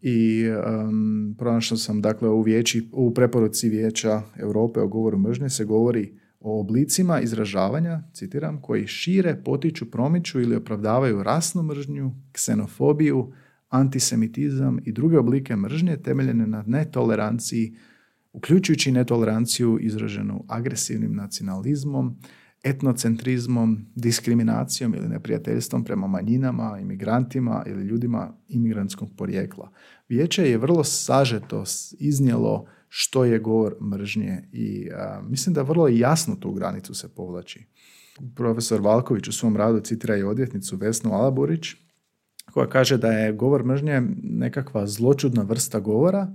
I 0.00 0.44
um, 0.48 1.34
pronašao 1.38 1.78
sam, 1.78 2.02
dakle, 2.02 2.28
u, 2.28 2.42
vijeći, 2.42 2.88
u 2.92 3.14
preporuci 3.14 3.68
Vijeća 3.68 4.22
Europe 4.36 4.80
o 4.80 4.88
govoru 4.88 5.18
mržnje 5.18 5.50
se 5.50 5.64
govori 5.64 6.18
o 6.40 6.60
oblicima 6.60 7.20
izražavanja, 7.20 8.02
citiram, 8.12 8.62
koji 8.62 8.86
šire, 8.86 9.42
potiču, 9.44 9.90
promiču 9.90 10.40
ili 10.40 10.56
opravdavaju 10.56 11.22
rasnu 11.22 11.62
mržnju, 11.62 12.14
ksenofobiju, 12.32 13.32
antisemitizam 13.68 14.78
i 14.84 14.92
druge 14.92 15.18
oblike 15.18 15.56
mržnje 15.56 15.96
temeljene 15.96 16.46
na 16.46 16.64
netoleranciji, 16.66 17.76
uključujući 18.32 18.92
netoleranciju 18.92 19.78
izraženu 19.80 20.44
agresivnim 20.48 21.14
nacionalizmom, 21.14 22.16
etnocentrizmom, 22.64 23.86
diskriminacijom 23.94 24.94
ili 24.94 25.08
neprijateljstvom 25.08 25.84
prema 25.84 26.06
manjinama, 26.06 26.78
imigrantima 26.80 27.64
ili 27.66 27.84
ljudima 27.84 28.36
imigrantskog 28.48 29.08
porijekla. 29.16 29.70
Vijeće 30.08 30.50
je 30.50 30.58
vrlo 30.58 30.84
sažeto 30.84 31.64
iznijelo 31.98 32.66
što 32.88 33.24
je 33.24 33.38
govor 33.38 33.76
mržnje 33.82 34.48
i 34.52 34.88
mislim 35.22 35.54
da 35.54 35.62
vrlo 35.62 35.88
jasno 35.88 36.36
tu 36.36 36.52
granicu 36.52 36.94
se 36.94 37.08
povlači. 37.14 37.66
Profesor 38.36 38.80
Valković 38.80 39.28
u 39.28 39.32
svom 39.32 39.56
radu 39.56 39.80
citira 39.80 40.16
i 40.16 40.22
odvjetnicu 40.22 40.76
Vesnu 40.76 41.12
Alaburić 41.12 41.74
koja 42.52 42.68
kaže 42.68 42.96
da 42.96 43.08
je 43.08 43.32
govor 43.32 43.64
mržnje 43.64 44.02
nekakva 44.22 44.86
zločudna 44.86 45.42
vrsta 45.42 45.80
govora 45.80 46.34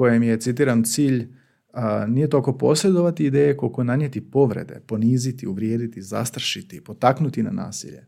kojem 0.00 0.22
je, 0.22 0.40
citiram, 0.40 0.84
cilj 0.84 1.28
a, 1.72 2.06
nije 2.06 2.30
toliko 2.30 2.58
posjedovati 2.58 3.24
ideje 3.24 3.56
koliko 3.56 3.84
nanijeti 3.84 4.20
povrede, 4.20 4.80
poniziti, 4.86 5.46
uvrijediti, 5.46 6.02
zastrašiti, 6.02 6.80
potaknuti 6.80 7.42
na 7.42 7.50
nasilje. 7.50 8.06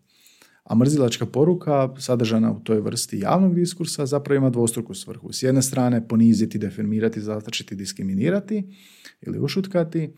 A 0.65 0.75
mrzilačka 0.75 1.27
poruka 1.27 1.95
sadržana 1.99 2.53
u 2.53 2.61
toj 2.61 2.81
vrsti 2.81 3.19
javnog 3.19 3.55
diskursa 3.55 4.07
zapravo 4.07 4.37
ima 4.37 4.51
dvostruku 4.51 4.95
svrhu. 4.95 5.33
S 5.33 5.43
jedne 5.43 5.63
strane 5.63 6.09
poniziti, 6.09 6.59
deformirati, 6.59 7.21
zastrašiti, 7.21 7.77
diskriminirati 7.77 8.65
ili 9.21 9.39
ušutkati, 9.39 10.13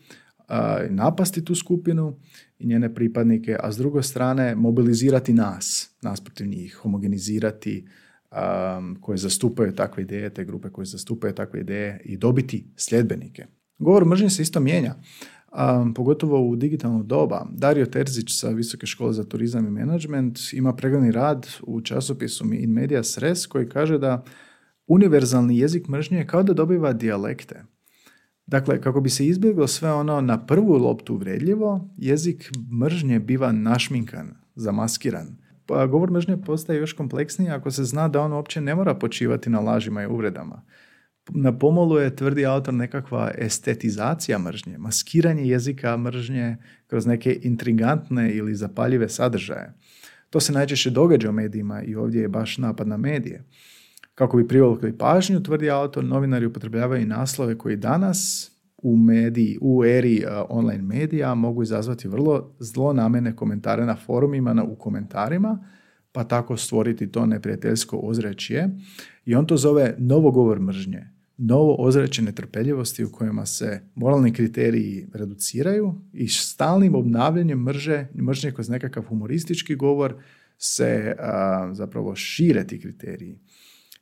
a, 0.47 0.79
napasti 0.89 1.45
tu 1.45 1.55
skupinu 1.55 2.19
i 2.59 2.67
njene 2.67 2.93
pripadnike, 2.93 3.57
a 3.59 3.71
s 3.71 3.77
druge 3.77 4.03
strane 4.03 4.55
mobilizirati 4.55 5.33
nas, 5.33 5.89
nas 6.01 6.21
protiv 6.21 6.47
njih, 6.47 6.79
homogenizirati, 6.81 7.85
um, 8.35 8.97
koje 9.01 9.17
zastupaju 9.17 9.75
takve 9.75 10.03
ideje, 10.03 10.29
te 10.29 10.45
grupe 10.45 10.69
koje 10.69 10.85
zastupaju 10.85 11.33
takve 11.33 11.59
ideje 11.59 12.01
i 12.05 12.17
dobiti 12.17 12.65
sljedbenike. 12.75 13.45
Govor 13.79 14.05
mržnje 14.05 14.29
se 14.29 14.41
isto 14.41 14.59
mijenja, 14.59 14.95
um, 15.81 15.93
pogotovo 15.93 16.49
u 16.49 16.55
digitalno 16.55 17.03
doba. 17.03 17.47
Dario 17.51 17.85
Terzić 17.85 18.39
sa 18.39 18.49
Visoke 18.49 18.85
škole 18.85 19.13
za 19.13 19.23
turizam 19.23 19.67
i 19.67 19.71
menadžment 19.71 20.39
ima 20.53 20.75
pregledni 20.75 21.11
rad 21.11 21.47
u 21.63 21.81
časopisu 21.81 22.45
In 22.53 22.71
Media 22.71 23.01
Res 23.17 23.47
koji 23.47 23.69
kaže 23.69 23.97
da 23.97 24.23
univerzalni 24.87 25.57
jezik 25.59 25.87
mržnje 25.87 26.17
je 26.17 26.27
kao 26.27 26.43
da 26.43 26.53
dobiva 26.53 26.93
dijalekte. 26.93 27.63
Dakle, 28.47 28.81
kako 28.81 29.01
bi 29.01 29.09
se 29.09 29.27
izbjeglo 29.27 29.67
sve 29.67 29.91
ono 29.91 30.21
na 30.21 30.45
prvu 30.45 30.73
loptu 30.73 31.13
uvredljivo, 31.13 31.89
jezik 31.97 32.51
mržnje 32.81 33.19
biva 33.19 33.51
našminkan, 33.51 34.33
zamaskiran 34.55 35.44
govor 35.67 36.11
mržnje 36.11 36.37
postaje 36.37 36.79
još 36.79 36.93
kompleksniji 36.93 37.49
ako 37.49 37.71
se 37.71 37.83
zna 37.83 38.07
da 38.07 38.21
on 38.21 38.33
uopće 38.33 38.61
ne 38.61 38.75
mora 38.75 38.95
počivati 38.95 39.49
na 39.49 39.59
lažima 39.59 40.03
i 40.03 40.07
uvredama. 40.07 40.61
Na 41.29 41.57
pomolu 41.57 41.97
je, 41.97 42.15
tvrdi 42.15 42.45
autor, 42.45 42.73
nekakva 42.73 43.31
estetizacija 43.37 44.39
mržnje, 44.39 44.77
maskiranje 44.77 45.43
jezika 45.43 45.97
mržnje 45.97 46.57
kroz 46.87 47.05
neke 47.05 47.39
intrigantne 47.41 48.31
ili 48.31 48.55
zapaljive 48.55 49.09
sadržaje. 49.09 49.73
To 50.29 50.39
se 50.39 50.53
najčešće 50.53 50.89
događa 50.89 51.29
u 51.29 51.33
medijima 51.33 51.83
i 51.83 51.95
ovdje 51.95 52.21
je 52.21 52.27
baš 52.27 52.57
napad 52.57 52.87
na 52.87 52.97
medije. 52.97 53.43
Kako 54.15 54.37
bi 54.37 54.47
privukli 54.47 54.97
pažnju, 54.97 55.43
tvrdi 55.43 55.69
autor, 55.69 56.03
novinari 56.03 56.45
upotrebljavaju 56.45 57.07
naslove 57.07 57.57
koji 57.57 57.75
danas 57.75 58.51
u 58.77 58.97
mediji, 58.97 59.57
u 59.61 59.85
eri 59.85 60.23
uh, 60.25 60.45
online 60.49 60.83
medija 60.83 61.35
mogu 61.35 61.63
izazvati 61.63 62.07
vrlo 62.07 62.55
zlonamene 62.59 63.35
komentare 63.35 63.85
na 63.85 63.95
forumima, 63.95 64.53
na, 64.53 64.63
u 64.63 64.75
komentarima, 64.75 65.67
pa 66.11 66.23
tako 66.23 66.57
stvoriti 66.57 67.11
to 67.11 67.25
neprijateljsko 67.25 67.97
ozrećje. 67.97 68.69
I 69.25 69.35
on 69.35 69.45
to 69.45 69.57
zove 69.57 69.95
novogovor 69.97 70.59
mržnje, 70.59 71.07
novo 71.37 71.75
ozreće 71.79 72.21
netrpeljivosti 72.21 73.03
u 73.03 73.11
kojima 73.11 73.45
se 73.45 73.81
moralni 73.95 74.33
kriteriji 74.33 75.07
reduciraju 75.13 75.95
i 76.13 76.27
stalnim 76.27 76.95
obnavljanjem 76.95 77.63
mrže, 77.63 78.07
mržnje 78.21 78.51
kroz 78.51 78.69
nekakav 78.69 79.03
humoristički 79.03 79.75
govor 79.75 80.15
se 80.57 81.15
uh, 81.19 81.25
zapravo 81.75 82.15
šire 82.15 82.67
ti 82.67 82.79
kriteriji 82.79 83.39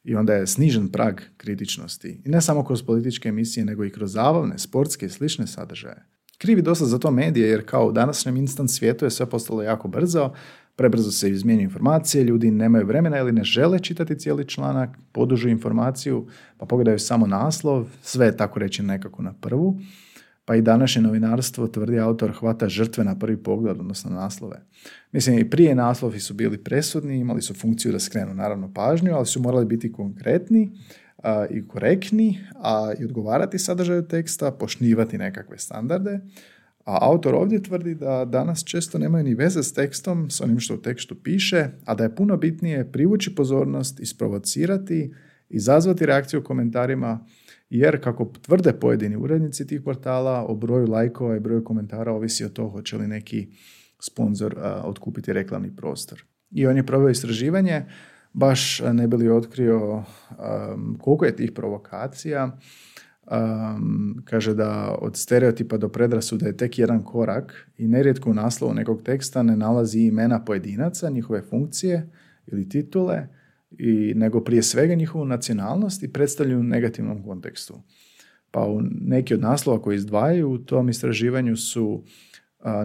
i 0.03 0.15
onda 0.15 0.33
je 0.33 0.47
snižen 0.47 0.89
prag 0.89 1.21
kritičnosti. 1.37 2.21
I 2.25 2.29
ne 2.29 2.41
samo 2.41 2.63
kroz 2.63 2.83
političke 2.83 3.29
emisije, 3.29 3.65
nego 3.65 3.85
i 3.85 3.89
kroz 3.89 4.13
zabavne, 4.13 4.57
sportske 4.57 5.05
i 5.05 5.09
slične 5.09 5.47
sadržaje. 5.47 6.05
Krivi 6.37 6.61
dosta 6.61 6.85
za 6.85 6.99
to 6.99 7.11
medije, 7.11 7.49
jer 7.49 7.65
kao 7.65 7.87
u 7.87 7.91
današnjem 7.91 8.37
instant 8.37 8.71
svijetu 8.71 9.05
je 9.05 9.11
sve 9.11 9.25
postalo 9.25 9.63
jako 9.63 9.87
brzo, 9.87 10.33
prebrzo 10.75 11.11
se 11.11 11.29
izmjenjuju 11.29 11.63
informacije, 11.63 12.23
ljudi 12.23 12.51
nemaju 12.51 12.87
vremena 12.87 13.17
ili 13.17 13.31
ne 13.31 13.43
žele 13.43 13.79
čitati 13.79 14.19
cijeli 14.19 14.47
članak, 14.47 14.89
podužu 15.11 15.49
informaciju, 15.49 16.27
pa 16.57 16.65
pogledaju 16.65 16.99
samo 16.99 17.27
naslov, 17.27 17.87
sve 18.01 18.25
je 18.25 18.37
tako 18.37 18.59
reći 18.59 18.83
nekako 18.83 19.21
na 19.21 19.33
prvu 19.33 19.79
pa 20.45 20.55
i 20.55 20.61
današnje 20.61 21.01
novinarstvo, 21.01 21.67
tvrdi 21.67 21.99
autor, 21.99 22.31
hvata 22.31 22.69
žrtve 22.69 23.03
na 23.03 23.19
prvi 23.19 23.43
pogled, 23.43 23.79
odnosno 23.79 24.11
naslove. 24.11 24.61
Mislim, 25.11 25.39
i 25.39 25.49
prije 25.49 25.75
naslovi 25.75 26.19
su 26.19 26.33
bili 26.33 26.63
presudni, 26.63 27.17
imali 27.17 27.41
su 27.41 27.53
funkciju 27.53 27.91
da 27.91 27.99
skrenu 27.99 28.33
naravno 28.33 28.73
pažnju, 28.73 29.13
ali 29.13 29.25
su 29.25 29.41
morali 29.41 29.65
biti 29.65 29.91
konkretni 29.91 30.71
a, 31.23 31.45
i 31.49 31.67
korektni, 31.67 32.39
a 32.55 32.93
i 32.99 33.05
odgovarati 33.05 33.59
sadržaju 33.59 34.07
teksta, 34.07 34.51
pošnivati 34.51 35.17
nekakve 35.17 35.57
standarde. 35.57 36.19
A 36.85 36.97
autor 37.01 37.35
ovdje 37.35 37.63
tvrdi 37.63 37.95
da 37.95 38.25
danas 38.25 38.63
često 38.63 38.97
nemaju 38.97 39.23
ni 39.23 39.35
veze 39.35 39.63
s 39.63 39.73
tekstom, 39.73 40.29
s 40.29 40.41
onim 40.41 40.59
što 40.59 40.73
u 40.73 40.77
tekstu 40.81 41.15
piše, 41.15 41.67
a 41.85 41.95
da 41.95 42.03
je 42.03 42.15
puno 42.15 42.37
bitnije 42.37 42.91
privući 42.91 43.35
pozornost, 43.35 43.99
isprovocirati, 43.99 45.13
izazvati 45.49 46.05
reakciju 46.05 46.39
u 46.39 46.43
komentarima, 46.43 47.25
jer 47.73 48.03
kako 48.03 48.31
tvrde 48.41 48.73
pojedini 48.73 49.15
urednici 49.15 49.67
tih 49.67 49.81
portala, 49.81 50.45
o 50.47 50.55
broju 50.55 50.87
lajkova 50.87 51.35
i 51.35 51.39
broju 51.39 51.63
komentara 51.63 52.11
ovisi 52.11 52.45
o 52.45 52.49
to 52.49 52.69
hoće 52.69 52.97
li 52.97 53.07
neki 53.07 53.47
sponsor 53.99 54.55
otkupiti 54.83 55.33
reklamni 55.33 55.75
prostor. 55.75 56.23
I 56.51 56.67
on 56.67 56.77
je 56.77 56.85
proveo 56.85 57.09
istraživanje 57.09 57.85
baš 58.33 58.81
ne 58.93 59.07
bi 59.07 59.17
li 59.17 59.29
otkrio 59.29 60.03
koliko 60.99 61.25
je 61.25 61.35
tih 61.35 61.51
provokacija. 61.51 62.57
kaže 64.25 64.53
da 64.53 64.97
od 65.01 65.17
stereotipa 65.17 65.77
do 65.77 65.89
predrasuda 65.89 66.47
je 66.47 66.57
tek 66.57 66.79
jedan 66.79 67.03
korak 67.03 67.69
i 67.77 67.87
nerijetko 67.87 68.29
u 68.29 68.33
naslovu 68.33 68.73
nekog 68.73 69.01
teksta 69.01 69.43
ne 69.43 69.55
nalazi 69.57 69.99
imena 69.99 70.45
pojedinaca, 70.45 71.09
njihove 71.09 71.41
funkcije 71.41 72.09
ili 72.47 72.69
titule, 72.69 73.27
i, 73.77 74.13
nego 74.15 74.43
prije 74.43 74.63
svega 74.63 74.95
njihovu 74.95 75.25
nacionalnost 75.25 76.03
i 76.03 76.13
predstavljaju 76.13 76.59
u 76.59 76.63
negativnom 76.63 77.23
kontekstu. 77.23 77.81
Pa 78.51 78.65
u 78.65 78.81
neki 79.01 79.33
od 79.33 79.41
naslova 79.41 79.81
koji 79.81 79.95
izdvajaju 79.95 80.51
u 80.51 80.57
tom 80.57 80.89
istraživanju 80.89 81.57
su 81.57 82.03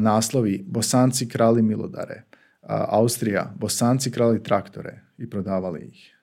naslovi 0.00 0.64
Bosanci 0.68 1.28
krali 1.28 1.62
milodare, 1.62 2.22
Austrija, 2.88 3.54
Bosanci 3.58 4.10
krali 4.10 4.42
traktore 4.42 5.00
i 5.18 5.30
prodavali 5.30 5.80
ih. 5.92 6.14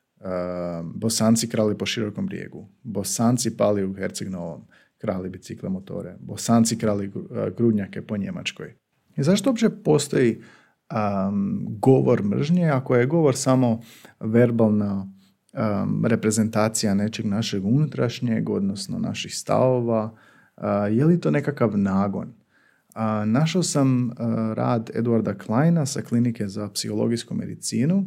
Bosanci 0.83 1.49
krali 1.49 1.77
po 1.77 1.85
širokom 1.85 2.25
brijegu. 2.25 2.69
Bosanci 2.83 3.57
pali 3.57 3.83
u 3.83 3.93
Herceg 3.93 4.29
Novom, 4.29 4.67
krali 4.97 5.29
bicikle 5.29 5.69
motore. 5.69 6.15
Bosanci 6.19 6.77
krali 6.77 7.11
grudnjake 7.57 8.01
po 8.01 8.17
Njemačkoj. 8.17 8.75
I 9.17 9.23
zašto 9.23 9.49
uopće 9.49 9.69
postoji 9.69 10.41
um, 10.91 11.65
govor 11.79 12.23
mržnje, 12.23 12.69
ako 12.69 12.95
je 12.95 13.05
govor 13.05 13.35
samo 13.35 13.81
verbalna 14.19 15.07
um, 15.53 16.05
reprezentacija 16.05 16.93
nečeg 16.93 17.25
našeg 17.25 17.65
unutrašnjeg, 17.65 18.49
odnosno 18.49 18.99
naših 18.99 19.35
stavova, 19.35 20.13
uh, 20.57 20.63
je 20.91 21.05
li 21.05 21.19
to 21.19 21.31
nekakav 21.31 21.77
nagon? 21.77 22.27
Uh, 22.27 23.01
našao 23.25 23.63
sam 23.63 24.09
uh, 24.09 24.15
rad 24.53 24.89
Edwarda 24.95 25.37
Kleina 25.37 25.85
sa 25.85 26.01
klinike 26.01 26.47
za 26.47 26.69
psihologijsku 26.69 27.35
medicinu, 27.35 28.05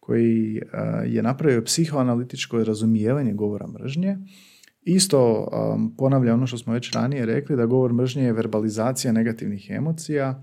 koji 0.00 0.62
je 1.06 1.22
napravio 1.22 1.62
psihoanalitičko 1.64 2.64
razumijevanje 2.64 3.32
govora 3.32 3.66
mržnje. 3.66 4.18
Isto 4.82 5.48
um, 5.52 5.96
ponavlja 5.96 6.34
ono 6.34 6.46
što 6.46 6.58
smo 6.58 6.72
već 6.72 6.92
ranije 6.92 7.26
rekli, 7.26 7.56
da 7.56 7.66
govor 7.66 7.92
mržnje 7.92 8.24
je 8.24 8.32
verbalizacija 8.32 9.12
negativnih 9.12 9.70
emocija, 9.70 10.42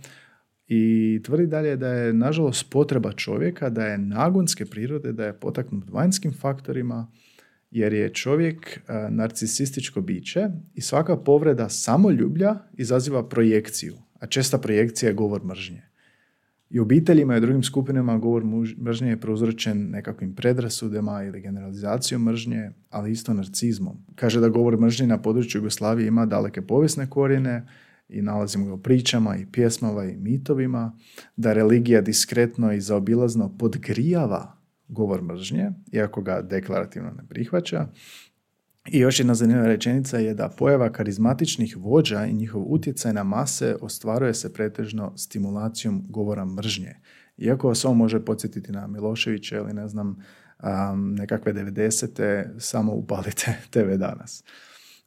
i 0.68 1.20
tvrdi 1.24 1.48
dalje 1.48 1.76
da 1.76 1.88
je, 1.88 2.14
nažalost, 2.14 2.70
potreba 2.70 3.12
čovjeka, 3.12 3.70
da 3.70 3.86
je 3.86 3.98
nagonske 3.98 4.66
prirode, 4.66 5.14
da 5.14 5.26
je 5.26 5.40
potaknut 5.40 5.90
vanjskim 5.90 6.34
faktorima, 6.34 7.12
jer 7.72 7.94
je 7.94 8.14
čovjek 8.14 8.78
e, 8.78 9.08
narcisističko 9.10 10.02
biće 10.02 10.50
i 10.74 10.82
svaka 10.82 11.18
povreda 11.18 11.70
samoljublja 11.70 12.56
izaziva 12.74 13.30
projekciju, 13.30 13.96
a 14.20 14.28
česta 14.28 14.58
projekcija 14.58 15.10
je 15.10 15.16
govor 15.16 15.46
mržnje. 15.46 15.82
I 16.70 16.80
obiteljima 16.80 17.38
i 17.38 17.42
drugim 17.42 17.64
skupinama 17.64 18.18
govor 18.18 18.44
mržnje 18.78 19.10
je 19.10 19.20
prouzročen 19.20 19.90
nekakvim 19.90 20.36
predrasudama 20.36 21.24
ili 21.24 21.42
generalizacijom 21.42 22.24
mržnje, 22.24 22.72
ali 22.90 23.12
isto 23.12 23.34
narcizmom. 23.34 23.98
Kaže 24.16 24.40
da 24.40 24.50
govor 24.50 24.80
mržnje 24.80 25.08
na 25.08 25.22
području 25.22 25.60
Jugoslavije 25.60 26.08
ima 26.08 26.26
daleke 26.26 26.62
povijesne 26.62 27.10
korijene, 27.10 27.68
i 28.10 28.22
nalazimo 28.22 28.66
ga 28.66 28.74
u 28.74 28.82
pričama 28.82 29.38
i 29.38 29.46
pjesmama 29.52 30.06
i 30.06 30.18
mitovima, 30.18 30.98
da 31.36 31.54
religija 31.54 32.02
diskretno 32.02 32.74
i 32.74 32.82
zaobilazno 32.82 33.58
podgrijava 33.58 34.58
govor 34.88 35.22
mržnje, 35.22 35.72
iako 35.92 36.22
ga 36.22 36.42
deklarativno 36.42 37.12
ne 37.12 37.28
prihvaća. 37.30 37.88
I 38.92 39.00
još 39.00 39.20
jedna 39.20 39.36
zanimljiva 39.36 39.68
rečenica 39.68 40.18
je 40.18 40.34
da 40.34 40.50
pojava 40.50 40.92
karizmatičnih 40.92 41.78
vođa 41.78 42.26
i 42.26 42.34
njihov 42.34 42.64
utjecaj 42.68 43.14
na 43.14 43.24
mase 43.24 43.76
ostvaruje 43.82 44.34
se 44.34 44.54
pretežno 44.54 45.18
stimulacijom 45.18 46.06
govora 46.10 46.46
mržnje. 46.46 46.96
Iako 47.38 47.68
vas 47.68 47.86
ovo 47.86 47.94
može 47.94 48.26
podsjetiti 48.26 48.72
na 48.72 48.88
Miloševića 48.88 49.58
ili 49.58 49.74
ne 49.74 49.88
znam, 49.88 50.18
nekakve 50.96 51.54
90. 51.54 52.60
samo 52.60 52.94
upalite 52.94 53.58
TV 53.72 53.96
danas. 53.98 54.44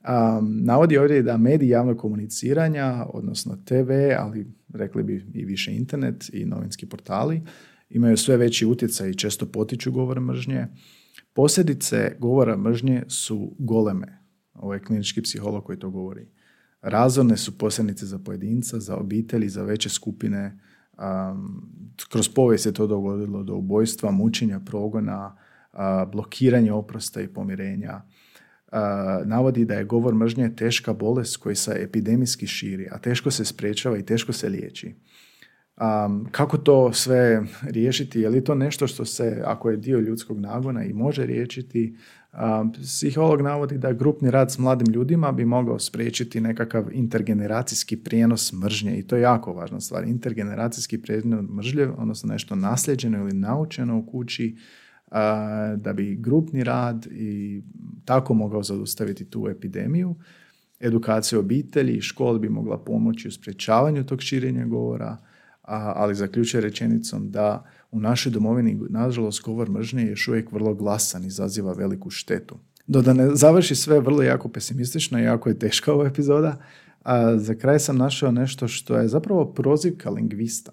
Um, 0.08 0.64
navodi 0.64 0.98
ovdje 0.98 1.22
da 1.22 1.36
mediji 1.36 1.68
javnog 1.68 1.98
komuniciranja, 1.98 3.06
odnosno 3.12 3.56
TV, 3.64 3.90
ali 4.18 4.46
rekli 4.74 5.02
bi 5.02 5.26
i 5.34 5.44
više 5.44 5.74
internet 5.74 6.30
i 6.32 6.44
novinski 6.44 6.86
portali, 6.86 7.42
imaju 7.90 8.16
sve 8.16 8.36
veći 8.36 8.66
utjecaj 8.66 9.10
i 9.10 9.14
često 9.14 9.46
potiču 9.46 9.92
govor 9.92 10.20
mržnje. 10.20 10.66
Posljedice 11.32 12.16
govora 12.18 12.56
mržnje 12.56 13.02
su 13.08 13.54
goleme. 13.58 14.22
Ovo 14.54 14.74
je 14.74 14.82
klinički 14.82 15.22
psiholog 15.22 15.64
koji 15.64 15.78
to 15.78 15.90
govori. 15.90 16.28
Razorne 16.82 17.36
su 17.36 17.58
posljedice 17.58 18.06
za 18.06 18.18
pojedinca, 18.18 18.80
za 18.80 18.96
obitelji, 18.96 19.48
za 19.48 19.62
veće 19.62 19.88
skupine. 19.88 20.60
Um, 20.98 21.72
kroz 22.10 22.28
povijest 22.28 22.66
je 22.66 22.72
to 22.72 22.86
dogodilo 22.86 23.42
do 23.42 23.54
ubojstva, 23.54 24.10
mučenja, 24.10 24.60
progona, 24.60 25.36
uh, 25.72 25.78
blokiranja 26.12 26.74
oprosta 26.74 27.20
i 27.20 27.28
pomirenja 27.28 28.02
navodi 29.24 29.64
da 29.64 29.74
je 29.74 29.84
govor 29.84 30.14
mržnje 30.14 30.54
teška 30.56 30.92
bolest 30.92 31.36
koji 31.36 31.56
se 31.56 31.76
epidemijski 31.82 32.46
širi, 32.46 32.88
a 32.90 32.98
teško 32.98 33.30
se 33.30 33.44
sprečava 33.44 33.98
i 33.98 34.06
teško 34.06 34.32
se 34.32 34.48
liječi. 34.48 34.94
Um, 35.80 36.28
kako 36.30 36.58
to 36.58 36.92
sve 36.92 37.42
riješiti? 37.62 38.20
Je 38.20 38.28
li 38.28 38.44
to 38.44 38.54
nešto 38.54 38.86
što 38.86 39.04
se, 39.04 39.42
ako 39.44 39.70
je 39.70 39.76
dio 39.76 39.98
ljudskog 39.98 40.40
nagona 40.40 40.84
i 40.84 40.92
može 40.92 41.26
riješiti? 41.26 41.96
Um, 42.32 42.72
psiholog 42.72 43.40
navodi 43.40 43.78
da 43.78 43.92
grupni 43.92 44.30
rad 44.30 44.52
s 44.52 44.58
mladim 44.58 44.92
ljudima 44.92 45.32
bi 45.32 45.44
mogao 45.44 45.78
spriječiti 45.78 46.40
nekakav 46.40 46.84
intergeneracijski 46.92 47.96
prijenos 47.96 48.52
mržnje 48.52 48.98
i 48.98 49.06
to 49.06 49.16
je 49.16 49.22
jako 49.22 49.52
važna 49.52 49.80
stvar. 49.80 50.04
Intergeneracijski 50.04 51.02
prijenos 51.02 51.50
mržnje, 51.50 51.88
odnosno 51.98 52.32
nešto 52.32 52.54
nasljeđeno 52.54 53.18
ili 53.18 53.32
naučeno 53.32 53.98
u 53.98 54.06
kući, 54.06 54.56
da 55.76 55.92
bi 55.96 56.16
grupni 56.16 56.64
rad 56.64 57.06
i 57.10 57.62
tako 58.04 58.34
mogao 58.34 58.62
zaustaviti 58.62 59.24
tu 59.24 59.48
epidemiju. 59.48 60.14
Edukacija 60.80 61.38
obitelji 61.38 61.92
i 61.92 62.00
škol 62.00 62.38
bi 62.38 62.48
mogla 62.48 62.78
pomoći 62.78 63.28
u 63.28 63.32
sprječavanju 63.32 64.04
tog 64.04 64.22
širenja 64.22 64.66
govora, 64.66 65.16
ali 65.62 66.14
zaključuje 66.14 66.60
rečenicom 66.60 67.30
da 67.30 67.64
u 67.90 68.00
našoj 68.00 68.32
domovini, 68.32 68.80
nažalost, 68.88 69.42
govor 69.42 69.70
mržnje 69.70 70.02
je 70.02 70.10
još 70.10 70.28
uvijek 70.28 70.52
vrlo 70.52 70.74
glasan 70.74 71.24
i 71.24 71.26
izaziva 71.26 71.72
veliku 71.72 72.10
štetu. 72.10 72.58
Do 72.86 73.02
da 73.02 73.12
ne 73.12 73.34
završi 73.34 73.74
sve 73.74 74.00
vrlo 74.00 74.22
jako 74.22 74.48
pesimistično 74.48 75.20
i 75.20 75.22
jako 75.22 75.48
je 75.48 75.58
teška 75.58 75.92
ova 75.92 76.06
epizoda, 76.06 76.58
a 77.02 77.38
za 77.38 77.54
kraj 77.54 77.78
sam 77.78 77.96
našao 77.96 78.32
nešto 78.32 78.68
što 78.68 78.96
je 78.96 79.08
zapravo 79.08 79.52
prozivka 79.52 80.10
lingvista. 80.10 80.72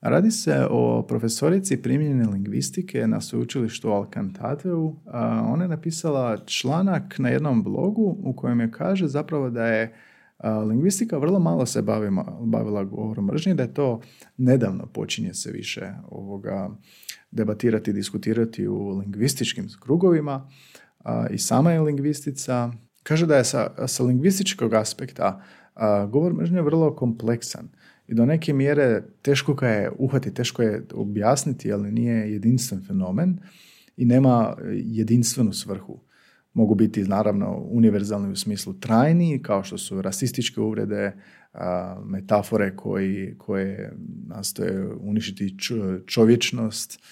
Radi 0.00 0.30
se 0.30 0.66
o 0.70 1.02
profesorici 1.08 1.82
primjenjene 1.82 2.26
lingvistike 2.26 3.06
na 3.06 3.20
sveučilištu 3.20 3.88
Alcantateu. 3.88 4.96
Ona 5.46 5.64
je 5.64 5.68
napisala 5.68 6.38
članak 6.46 7.18
na 7.18 7.28
jednom 7.28 7.62
blogu 7.62 8.16
u 8.22 8.36
kojem 8.36 8.60
je 8.60 8.70
kaže 8.70 9.08
zapravo 9.08 9.50
da 9.50 9.66
je 9.66 9.94
lingvistika 10.68 11.18
vrlo 11.18 11.38
malo 11.38 11.66
se 11.66 11.82
bavima, 11.82 12.24
bavila 12.40 12.84
govorom 12.84 13.24
mržnje, 13.24 13.54
da 13.54 13.62
je 13.62 13.74
to 13.74 14.00
nedavno 14.36 14.86
počinje 14.86 15.34
se 15.34 15.50
više 15.52 15.92
ovoga 16.10 16.70
debatirati, 17.30 17.92
diskutirati 17.92 18.68
u 18.68 18.88
lingvističkim 18.88 19.68
krugovima 19.80 20.48
i 21.30 21.38
sama 21.38 21.72
je 21.72 21.80
lingvistica. 21.80 22.72
Kaže 23.02 23.26
da 23.26 23.36
je 23.36 23.44
sa, 23.44 23.86
sa 23.86 24.02
lingvističkog 24.02 24.74
aspekta 24.74 25.42
govor 26.10 26.34
mržnje 26.34 26.62
vrlo 26.62 26.96
kompleksan 26.96 27.68
i 28.10 28.14
do 28.14 28.26
neke 28.26 28.52
mjere 28.52 29.02
teško 29.22 29.54
ga 29.54 29.68
je 29.68 29.90
uhvatiti, 29.98 30.34
teško 30.34 30.62
je 30.62 30.82
objasniti, 30.94 31.72
ali 31.72 31.92
nije 31.92 32.32
jedinstven 32.32 32.82
fenomen 32.86 33.38
i 33.96 34.04
nema 34.04 34.56
jedinstvenu 34.72 35.52
svrhu. 35.52 36.00
Mogu 36.52 36.74
biti 36.74 37.04
naravno 37.04 37.56
univerzalni 37.70 38.32
u 38.32 38.36
smislu 38.36 38.72
trajni, 38.72 39.42
kao 39.42 39.62
što 39.64 39.78
su 39.78 40.02
rasističke 40.02 40.60
uvrede, 40.60 41.12
metafore 42.04 42.76
koji, 42.76 43.34
koje 43.38 43.96
nastoje 44.26 44.94
uništiti 44.94 45.56
čovječnost, 46.06 47.02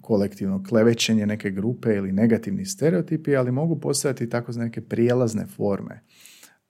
kolektivno 0.00 0.64
klevećenje 0.68 1.26
neke 1.26 1.50
grupe 1.50 1.94
ili 1.94 2.12
negativni 2.12 2.64
stereotipi, 2.64 3.36
ali 3.36 3.52
mogu 3.52 3.80
postojati 3.80 4.28
tako 4.28 4.52
neke 4.52 4.80
prijelazne 4.80 5.46
forme. 5.46 6.00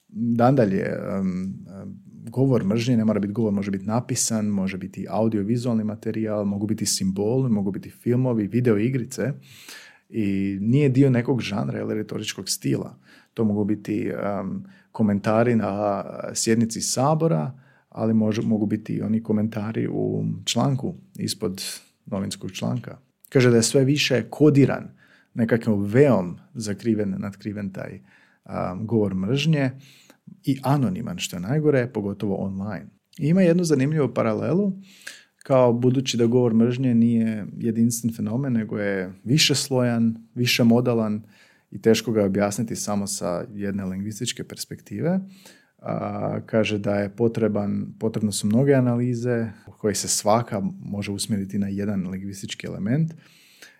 Dandalje, 0.08 0.86
govor 2.30 2.64
mržnje 2.64 2.96
ne 2.96 3.04
mora 3.04 3.20
biti 3.20 3.32
govor, 3.32 3.52
može 3.52 3.70
biti 3.70 3.86
napisan, 3.86 4.46
može 4.46 4.78
biti 4.78 5.06
audiovizualni 5.10 5.84
materijal, 5.84 6.44
mogu 6.44 6.66
biti 6.66 6.86
simboli, 6.86 7.50
mogu 7.50 7.70
biti 7.70 7.90
filmovi, 7.90 8.46
video 8.46 8.78
igrice 8.78 9.32
i 10.08 10.58
nije 10.60 10.88
dio 10.88 11.10
nekog 11.10 11.40
žanra 11.40 11.80
ili 11.80 11.94
retoričkog 11.94 12.48
stila. 12.48 12.98
To 13.34 13.44
mogu 13.44 13.64
biti 13.64 14.12
komentari 14.92 15.56
na 15.56 16.04
sjednici 16.34 16.80
sabora, 16.80 17.58
ali 17.88 18.14
mogu 18.14 18.66
biti 18.66 18.92
i 18.92 19.02
oni 19.02 19.22
komentari 19.22 19.88
u 19.88 20.24
članku 20.44 20.94
ispod 21.18 21.62
novinskog 22.06 22.52
članka. 22.52 22.98
Kaže 23.28 23.50
da 23.50 23.56
je 23.56 23.62
sve 23.62 23.84
više 23.84 24.22
kodiran, 24.30 24.88
nekakvom 25.34 25.84
veom 25.84 26.38
zakriven, 26.54 27.14
natkriven 27.18 27.72
taj 27.72 28.00
govor 28.80 29.14
mržnje 29.14 29.70
i 30.44 30.58
anoniman, 30.62 31.18
što 31.18 31.36
je 31.36 31.40
najgore, 31.40 31.92
pogotovo 31.92 32.34
online. 32.34 32.86
I 33.18 33.28
ima 33.28 33.42
jednu 33.42 33.64
zanimljivu 33.64 34.14
paralelu 34.14 34.72
kao 35.48 35.72
budući 35.72 36.16
da 36.16 36.26
govor 36.26 36.54
mržnje 36.54 36.94
nije 36.94 37.46
jedinstven 37.56 38.14
fenomen, 38.14 38.52
nego 38.52 38.78
je 38.78 39.12
više 39.24 39.54
slojan, 39.54 40.16
više 40.34 40.64
modalan 40.64 41.22
i 41.70 41.82
teško 41.82 42.12
ga 42.12 42.24
objasniti 42.24 42.76
samo 42.76 43.06
sa 43.06 43.44
jedne 43.54 43.84
lingvističke 43.84 44.44
perspektive. 44.44 45.20
A, 45.78 46.40
kaže 46.46 46.78
da 46.78 46.94
je 46.94 47.16
potreban, 47.16 47.94
potrebno 48.00 48.32
su 48.32 48.46
mnoge 48.46 48.74
analize 48.74 49.50
koje 49.78 49.94
se 49.94 50.08
svaka 50.08 50.62
može 50.80 51.12
usmjeriti 51.12 51.58
na 51.58 51.68
jedan 51.68 52.08
lingvistički 52.08 52.66
element 52.66 53.14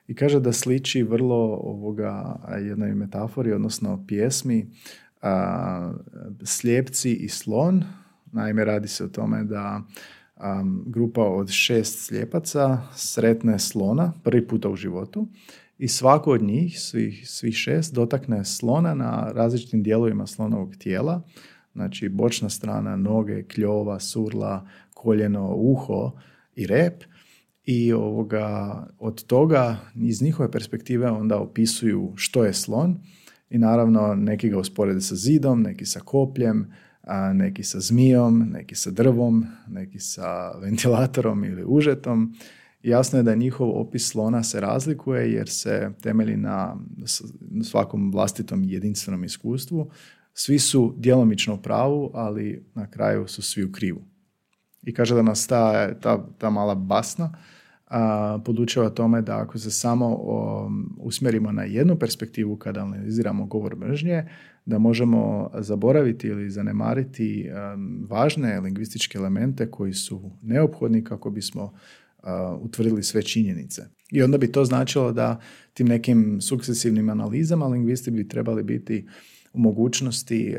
i 0.09 0.15
kaže 0.15 0.41
da 0.41 0.53
sliči 0.53 1.03
vrlo 1.03 1.61
ovoga 1.63 2.41
jednoj 2.61 2.95
metafori, 2.95 3.53
odnosno 3.53 4.05
pjesmi 4.07 4.71
a, 5.23 5.93
Slijepci 6.45 7.13
i 7.13 7.29
slon. 7.29 7.85
Naime, 8.33 8.65
radi 8.65 8.89
se 8.89 9.05
o 9.05 9.09
tome 9.09 9.45
da 9.45 9.83
grupa 10.87 11.23
od 11.23 11.51
šest 11.51 12.07
slijepaca 12.07 12.79
sretne 12.95 13.59
slona 13.59 14.13
prvi 14.23 14.47
puta 14.47 14.69
u 14.69 14.77
životu 14.77 15.27
i 15.79 15.89
svako 15.89 16.31
od 16.33 16.43
njih, 16.43 16.81
svih, 16.81 17.29
svih 17.29 17.55
šest, 17.55 17.95
dotakne 17.95 18.45
slona 18.45 18.95
na 18.95 19.33
različitim 19.35 19.83
dijelovima 19.83 20.27
slonovog 20.27 20.77
tijela, 20.77 21.23
znači 21.73 22.09
bočna 22.09 22.49
strana, 22.49 22.97
noge, 22.97 23.43
kljova, 23.43 24.01
surla, 24.01 24.67
koljeno, 24.95 25.55
uho 25.55 26.13
i 26.57 26.67
rep 26.67 27.05
i 27.71 27.93
ovoga, 27.93 28.87
od 28.99 29.25
toga 29.25 29.77
iz 29.95 30.23
njihove 30.23 30.51
perspektive 30.51 31.11
onda 31.11 31.39
opisuju 31.39 32.13
što 32.17 32.45
je 32.45 32.53
slon 32.53 32.97
i 33.51 33.59
naravno 33.59 34.15
neki 34.15 34.49
ga 34.49 34.59
usporede 34.59 35.01
sa 35.01 35.15
zidom, 35.15 35.63
neki 35.63 35.87
sa 35.87 36.01
kopljem, 36.01 36.73
a 37.03 37.33
neki 37.33 37.63
sa 37.63 37.81
zmijom, 37.81 38.51
neki 38.53 38.75
sa 38.75 38.91
drvom, 38.91 39.47
neki 39.69 39.99
sa 39.99 40.51
ventilatorom 40.63 41.45
ili 41.45 41.65
užetom. 41.67 42.35
Jasno 42.83 43.19
je 43.19 43.23
da 43.23 43.35
njihov 43.35 43.71
opis 43.81 44.09
slona 44.09 44.43
se 44.43 44.61
razlikuje 44.61 45.33
jer 45.33 45.49
se 45.49 45.91
temelji 46.03 46.37
na 46.37 46.77
svakom 47.65 48.13
vlastitom 48.13 48.65
jedinstvenom 48.65 49.25
iskustvu. 49.25 49.91
Svi 50.35 50.59
su 50.59 50.95
djelomično 50.97 51.55
u 51.55 51.63
pravu, 51.63 52.11
ali 52.15 52.67
na 52.75 52.91
kraju 52.91 53.27
su 53.27 53.43
svi 53.43 53.65
u 53.65 53.73
krivu. 53.73 54.01
I 54.83 54.95
kaže 54.95 55.15
da 55.15 55.23
nas 55.23 55.47
ta, 55.47 55.95
ta, 56.01 56.29
ta 56.39 56.51
mala 56.51 56.75
basna 56.75 57.33
a, 57.91 58.39
podučava 58.45 58.91
tome 58.91 59.23
da 59.23 59.39
ako 59.39 59.59
se 59.59 59.71
samo 59.71 60.19
usmjerimo 60.99 61.53
na 61.53 61.63
jednu 61.63 61.97
perspektivu 61.97 62.57
kada 62.57 62.81
analiziramo 62.81 63.47
govor 63.47 63.77
mržnje, 63.77 64.25
da 64.67 64.79
možemo 64.79 65.51
zaboraviti 65.59 66.27
ili 66.27 66.51
zanemariti 66.51 67.51
važne 68.09 68.61
lingvističke 68.61 69.19
elemente 69.19 69.71
koji 69.71 69.93
su 69.93 70.31
neophodni 70.43 71.05
kako 71.05 71.31
bismo 71.31 71.73
utvrdili 72.61 73.03
sve 73.03 73.23
činjenice. 73.23 73.83
I 74.11 74.23
onda 74.23 74.39
bi 74.39 74.53
to 74.53 74.65
značilo 74.65 75.13
da 75.13 75.41
tim 75.75 75.89
nekim 75.89 76.41
sukcesivnim 76.41 77.09
analizama 77.11 77.67
lingvisti 77.67 78.11
bi 78.11 78.29
trebali 78.29 78.63
biti 78.63 79.07
u 79.53 79.59
mogućnosti 79.59 80.57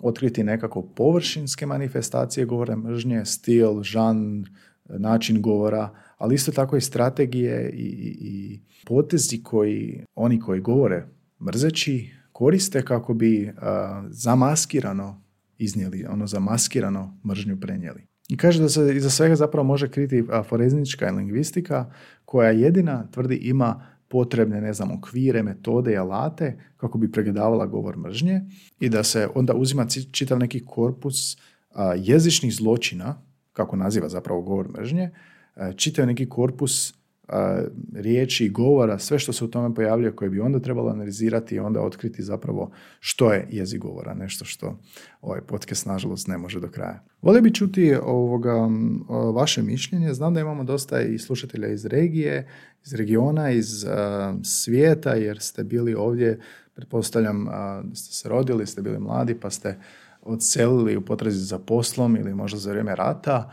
otkriti 0.00 0.44
nekako 0.44 0.82
površinske 0.82 1.66
manifestacije 1.66 2.46
govora 2.46 2.76
mržnje, 2.76 3.24
stil, 3.24 3.82
žan, 3.82 4.44
način 4.88 5.42
govora, 5.42 5.90
ali 6.16 6.34
isto 6.34 6.52
tako 6.52 6.76
i 6.76 6.80
strategije 6.80 7.70
i, 7.70 8.16
i 8.20 8.60
potezi 8.86 9.42
koji 9.42 10.04
oni 10.14 10.40
koji 10.40 10.60
govore 10.60 11.06
mrzeći 11.40 12.10
koriste 12.32 12.82
kako 12.82 13.14
bi 13.14 13.52
zamaskirano 14.08 15.22
iznijeli, 15.58 16.06
ono 16.08 16.26
zamaskirano 16.26 17.18
mržnju 17.24 17.60
prenijeli. 17.60 18.06
I 18.28 18.36
kaže 18.36 18.62
da 18.62 18.68
se 18.68 18.96
iza 18.96 19.10
svega 19.10 19.36
zapravo 19.36 19.66
može 19.66 19.90
kriti 19.90 20.24
foreznička 20.48 21.10
lingvistika 21.10 21.92
koja 22.24 22.50
jedina 22.50 23.06
tvrdi 23.10 23.34
ima 23.34 23.86
potrebne, 24.08 24.60
ne 24.60 24.72
znam, 24.72 24.92
okvire, 24.98 25.42
metode 25.42 25.92
i 25.92 25.96
alate 25.96 26.58
kako 26.76 26.98
bi 26.98 27.12
pregledavala 27.12 27.66
govor 27.66 27.96
mržnje 27.98 28.40
i 28.80 28.88
da 28.88 29.02
se 29.04 29.28
onda 29.34 29.54
uzima 29.54 29.86
čitav 30.12 30.38
neki 30.38 30.64
korpus 30.66 31.36
jezičnih 31.96 32.54
zločina, 32.54 33.22
kako 33.52 33.76
naziva 33.76 34.08
zapravo 34.08 34.42
govor 34.42 34.68
mržnje, 34.68 35.10
čitav 35.76 36.06
neki 36.06 36.28
korpus 36.28 36.94
riječi 37.94 38.44
i 38.44 38.48
govora, 38.48 38.98
sve 38.98 39.18
što 39.18 39.32
se 39.32 39.44
u 39.44 39.48
tome 39.48 39.74
pojavljuje 39.74 40.16
koje 40.16 40.30
bi 40.30 40.40
onda 40.40 40.60
trebalo 40.60 40.90
analizirati 40.90 41.54
i 41.54 41.58
onda 41.58 41.80
otkriti 41.80 42.22
zapravo 42.22 42.70
što 43.00 43.32
je 43.32 43.48
jezik 43.50 43.80
govora, 43.80 44.14
nešto 44.14 44.44
što 44.44 44.78
ovaj 45.20 45.40
podcast 45.40 45.86
nažalost 45.86 46.28
ne 46.28 46.38
može 46.38 46.60
do 46.60 46.68
kraja. 46.68 47.04
Volio 47.22 47.42
bi 47.42 47.54
čuti 47.54 47.94
ovoga, 48.02 48.68
vaše 49.34 49.62
mišljenje, 49.62 50.14
znam 50.14 50.34
da 50.34 50.40
imamo 50.40 50.64
dosta 50.64 51.00
i 51.00 51.18
slušatelja 51.18 51.68
iz 51.68 51.86
regije, 51.86 52.48
iz 52.84 52.94
regiona, 52.94 53.50
iz 53.50 53.84
svijeta, 54.42 55.14
jer 55.14 55.40
ste 55.40 55.64
bili 55.64 55.94
ovdje, 55.94 56.40
pretpostavljam 56.74 57.44
da 57.84 57.94
ste 57.94 58.14
se 58.14 58.28
rodili, 58.28 58.66
ste 58.66 58.82
bili 58.82 58.98
mladi, 58.98 59.34
pa 59.34 59.50
ste 59.50 59.78
odselili 60.22 60.96
u 60.96 61.00
potrazi 61.00 61.38
za 61.38 61.58
poslom 61.58 62.16
ili 62.16 62.34
možda 62.34 62.58
za 62.58 62.70
vrijeme 62.70 62.96
rata, 62.96 63.52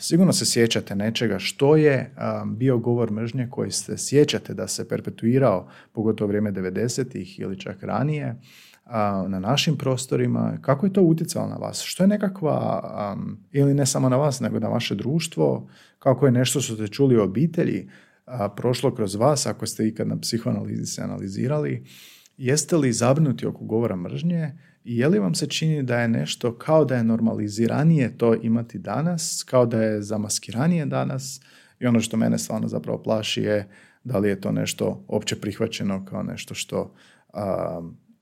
sigurno 0.00 0.32
se 0.32 0.46
sjećate 0.46 0.96
nečega 0.96 1.38
što 1.38 1.76
je 1.76 2.14
bio 2.46 2.78
govor 2.78 3.10
mržnje 3.10 3.48
koji 3.50 3.70
se 3.70 3.98
sjećate 3.98 4.54
da 4.54 4.68
se 4.68 4.88
perpetuirao, 4.88 5.68
pogotovo 5.92 6.28
vrijeme 6.28 6.52
90-ih 6.52 7.40
ili 7.40 7.58
čak 7.58 7.82
ranije, 7.82 8.36
na 9.28 9.40
našim 9.40 9.76
prostorima, 9.76 10.58
kako 10.60 10.86
je 10.86 10.92
to 10.92 11.02
utjecalo 11.02 11.48
na 11.48 11.56
vas? 11.56 11.82
Što 11.82 12.02
je 12.02 12.06
nekakva, 12.06 13.16
ili 13.52 13.74
ne 13.74 13.86
samo 13.86 14.08
na 14.08 14.16
vas, 14.16 14.40
nego 14.40 14.58
na 14.58 14.68
vaše 14.68 14.94
društvo, 14.94 15.68
kako 15.98 16.26
je 16.26 16.32
nešto 16.32 16.60
što 16.60 16.74
ste 16.74 16.88
čuli 16.88 17.16
u 17.18 17.22
obitelji, 17.22 17.90
prošlo 18.56 18.94
kroz 18.94 19.14
vas, 19.14 19.46
ako 19.46 19.66
ste 19.66 19.88
ikad 19.88 20.08
na 20.08 20.20
psihoanalizi 20.20 20.86
se 20.86 21.02
analizirali, 21.02 21.84
jeste 22.36 22.76
li 22.76 22.92
zabrinuti 22.92 23.46
oko 23.46 23.64
govora 23.64 23.96
mržnje 23.96 24.58
je 24.84 25.08
li 25.08 25.18
vam 25.18 25.34
se 25.34 25.46
čini 25.46 25.82
da 25.82 26.00
je 26.00 26.08
nešto 26.08 26.58
kao 26.58 26.84
da 26.84 26.96
je 26.96 27.04
normaliziranije 27.04 28.18
to 28.18 28.34
imati 28.34 28.78
danas, 28.78 29.44
kao 29.46 29.66
da 29.66 29.82
je 29.82 30.02
zamaskiranije 30.02 30.86
danas? 30.86 31.40
I 31.80 31.86
ono 31.86 32.00
što 32.00 32.16
mene 32.16 32.38
stvarno 32.38 32.68
zapravo 32.68 33.02
plaši 33.02 33.42
je 33.42 33.68
da 34.04 34.18
li 34.18 34.28
je 34.28 34.40
to 34.40 34.52
nešto 34.52 35.04
opće 35.08 35.40
prihvaćeno 35.40 36.04
kao 36.04 36.22
nešto 36.22 36.54
što 36.54 36.94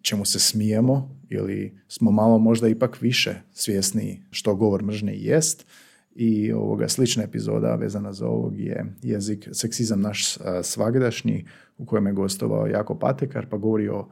čemu 0.02 0.24
se 0.24 0.38
smijemo 0.38 1.20
ili 1.28 1.78
smo 1.88 2.10
malo 2.10 2.38
možda 2.38 2.68
ipak 2.68 3.00
više 3.00 3.34
svjesni 3.52 4.22
što 4.30 4.54
govor 4.54 4.82
mržnje 4.82 5.12
jest. 5.16 5.66
I 6.14 6.52
ovoga 6.52 6.88
slična 6.88 7.22
epizoda 7.22 7.74
vezana 7.74 8.12
za 8.12 8.26
ovog 8.26 8.60
je 8.60 8.86
jezik 9.02 9.48
seksizam 9.52 10.00
naš 10.00 10.36
svagdašnji 10.62 11.46
u 11.78 11.86
kojem 11.86 12.06
je 12.06 12.12
gostovao 12.12 12.66
Jako 12.66 12.98
Patekar 12.98 13.46
pa 13.46 13.56
govori 13.56 13.88
o 13.88 14.08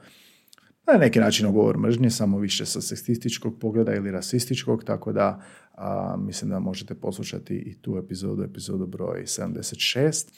na 0.93 0.99
neki 0.99 1.19
način 1.19 1.47
o 1.47 1.53
govor 1.53 1.79
mržnje, 1.79 2.11
samo 2.11 2.39
više 2.39 2.67
sa 2.67 2.81
seksističkog 2.81 3.59
pogleda 3.61 3.95
ili 3.95 4.11
rasističkog, 4.11 4.85
tako 4.85 5.13
da 5.13 5.43
mislim 6.19 6.51
da 6.51 6.59
možete 6.59 6.95
poslušati 6.95 7.55
i 7.55 7.75
tu 7.75 7.99
epizodu, 7.99 8.43
epizodu 8.43 8.87
broj 8.87 9.23
76. 9.23 10.29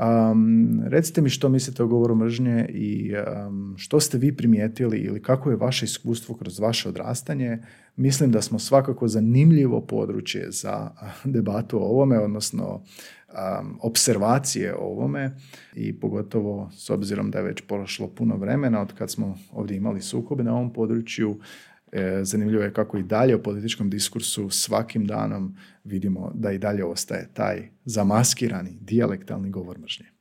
Um, 0.00 0.80
recite 0.86 1.20
mi 1.20 1.28
što 1.28 1.48
mislite 1.48 1.82
o 1.82 1.86
govoru 1.86 2.14
mržnje 2.14 2.66
i 2.68 3.12
što 3.76 4.00
ste 4.00 4.18
vi 4.18 4.36
primijetili 4.36 4.98
ili 4.98 5.22
kako 5.22 5.50
je 5.50 5.56
vaše 5.56 5.84
iskustvo 5.84 6.34
kroz 6.34 6.58
vaše 6.58 6.88
odrastanje. 6.88 7.58
Mislim 7.96 8.32
da 8.32 8.42
smo 8.42 8.58
svakako 8.58 9.08
zanimljivo 9.08 9.80
područje 9.80 10.46
za 10.50 10.90
debatu 11.24 11.78
o 11.78 11.84
ovome, 11.84 12.18
odnosno 12.18 12.82
um, 13.28 13.78
observacije 13.82 14.74
o 14.74 14.78
ovome 14.78 15.36
i 15.74 16.00
pogotovo 16.00 16.70
s 16.72 16.90
obzirom 16.90 17.30
da 17.30 17.38
je 17.38 17.44
već 17.44 17.60
prošlo 17.60 18.08
puno 18.08 18.36
vremena 18.36 18.80
od 18.80 18.92
kad 18.92 19.10
smo 19.10 19.38
ovdje 19.52 19.76
imali 19.76 20.00
sukobe 20.02 20.44
na 20.44 20.54
ovom 20.54 20.72
području, 20.72 21.38
e, 21.92 22.20
zanimljivo 22.22 22.62
je 22.62 22.72
kako 22.72 22.98
i 22.98 23.02
dalje 23.02 23.36
u 23.36 23.42
političkom 23.42 23.90
diskursu 23.90 24.50
svakim 24.50 25.06
danom 25.06 25.56
vidimo 25.84 26.32
da 26.34 26.52
i 26.52 26.58
dalje 26.58 26.84
ostaje 26.84 27.28
taj 27.34 27.68
zamaskirani 27.84 28.78
dijalektalni 28.80 29.50
govor 29.50 29.78
mržnje. 29.78 30.17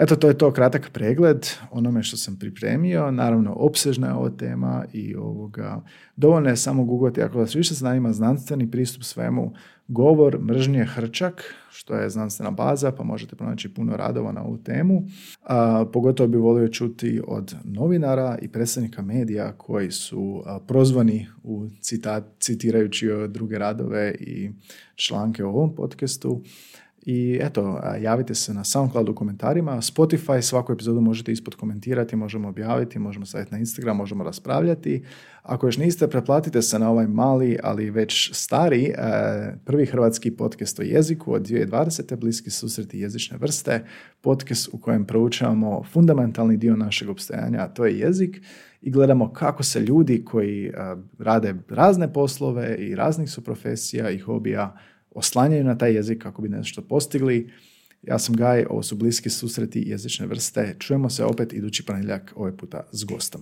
Eto, 0.00 0.16
to 0.16 0.28
je 0.28 0.38
to 0.38 0.52
kratak 0.52 0.90
pregled 0.92 1.46
onome 1.70 2.02
što 2.02 2.16
sam 2.16 2.36
pripremio. 2.36 3.10
Naravno, 3.10 3.52
opsežna 3.52 4.06
je 4.06 4.14
ova 4.14 4.30
tema 4.30 4.84
i 4.92 5.16
ovoga, 5.16 5.82
dovoljno 6.16 6.48
je 6.48 6.56
samo 6.56 6.84
googlati, 6.84 7.22
ako 7.22 7.38
vas 7.38 7.54
više 7.54 7.74
zanima 7.74 8.12
znanstveni 8.12 8.70
pristup 8.70 9.02
svemu, 9.02 9.52
govor 9.88 10.38
mržnje 10.40 10.84
hrčak, 10.84 11.54
što 11.70 11.94
je 11.94 12.10
znanstvena 12.10 12.50
baza, 12.50 12.92
pa 12.92 13.02
možete 13.02 13.36
pronaći 13.36 13.74
puno 13.74 13.96
radova 13.96 14.32
na 14.32 14.42
ovu 14.42 14.58
temu. 14.58 15.02
A, 15.42 15.84
pogotovo 15.92 16.28
bi 16.28 16.36
volio 16.36 16.68
čuti 16.68 17.20
od 17.26 17.54
novinara 17.64 18.38
i 18.42 18.48
predstavnika 18.48 19.02
medija 19.02 19.52
koji 19.52 19.90
su 19.90 20.42
prozvani 20.66 21.26
u 21.42 21.66
citat, 21.80 22.24
citirajući 22.40 23.08
druge 23.28 23.58
radove 23.58 24.14
i 24.20 24.50
članke 24.94 25.44
u 25.44 25.48
ovom 25.48 25.74
podcastu 25.74 26.42
I 27.10 27.38
eto, 27.42 27.80
javite 28.00 28.34
se 28.34 28.54
na 28.54 28.64
SoundCloud 28.64 29.08
u 29.08 29.14
komentarima. 29.14 29.72
Spotify 29.72 30.42
svaku 30.42 30.72
epizodu 30.72 31.00
možete 31.00 31.32
ispod 31.32 31.54
komentirati, 31.54 32.16
možemo 32.16 32.48
objaviti, 32.48 32.98
možemo 32.98 33.26
staviti 33.26 33.52
na 33.52 33.58
Instagram, 33.58 33.96
možemo 33.96 34.24
raspravljati. 34.24 35.04
Ako 35.42 35.66
još 35.66 35.76
niste, 35.76 36.08
preplatite 36.08 36.62
se 36.62 36.78
na 36.78 36.90
ovaj 36.90 37.06
mali, 37.06 37.58
ali 37.62 37.90
već 37.90 38.30
stari 38.34 38.84
e, 38.84 38.94
prvi 39.64 39.86
hrvatski 39.86 40.30
podcast 40.30 40.80
o 40.80 40.82
jeziku 40.82 41.32
od 41.32 41.42
2020. 41.42 42.16
Bliski 42.16 42.50
susreti 42.50 42.98
jezične 42.98 43.36
vrste. 43.38 43.84
Podcast 44.20 44.68
u 44.72 44.78
kojem 44.78 45.04
proučavamo 45.04 45.82
fundamentalni 45.92 46.56
dio 46.56 46.76
našeg 46.76 47.08
obstajanja, 47.08 47.58
a 47.60 47.68
to 47.68 47.86
je 47.86 47.98
jezik 47.98 48.40
i 48.82 48.90
gledamo 48.90 49.32
kako 49.32 49.62
se 49.62 49.80
ljudi 49.80 50.24
koji 50.24 50.66
e, 50.66 50.72
rade 51.18 51.54
razne 51.68 52.12
poslove 52.12 52.76
i 52.76 52.94
raznih 52.94 53.30
su 53.30 53.44
profesija 53.44 54.10
i 54.10 54.18
hobija 54.18 54.76
oslanjaju 55.18 55.64
na 55.64 55.78
taj 55.78 55.94
jezik 55.94 56.22
kako 56.22 56.42
bi 56.42 56.48
nešto 56.48 56.82
postigli. 56.82 57.50
Ja 58.02 58.18
sam 58.18 58.36
Gaj, 58.36 58.64
ovo 58.70 58.82
su 58.82 58.96
bliski 58.96 59.30
susreti 59.30 59.82
jezične 59.86 60.26
vrste. 60.26 60.76
Čujemo 60.78 61.10
se 61.10 61.24
opet 61.24 61.52
idući 61.52 61.84
ponedjeljak, 61.84 62.32
ovaj 62.36 62.56
puta 62.56 62.88
s 62.92 63.04
gostom. 63.04 63.40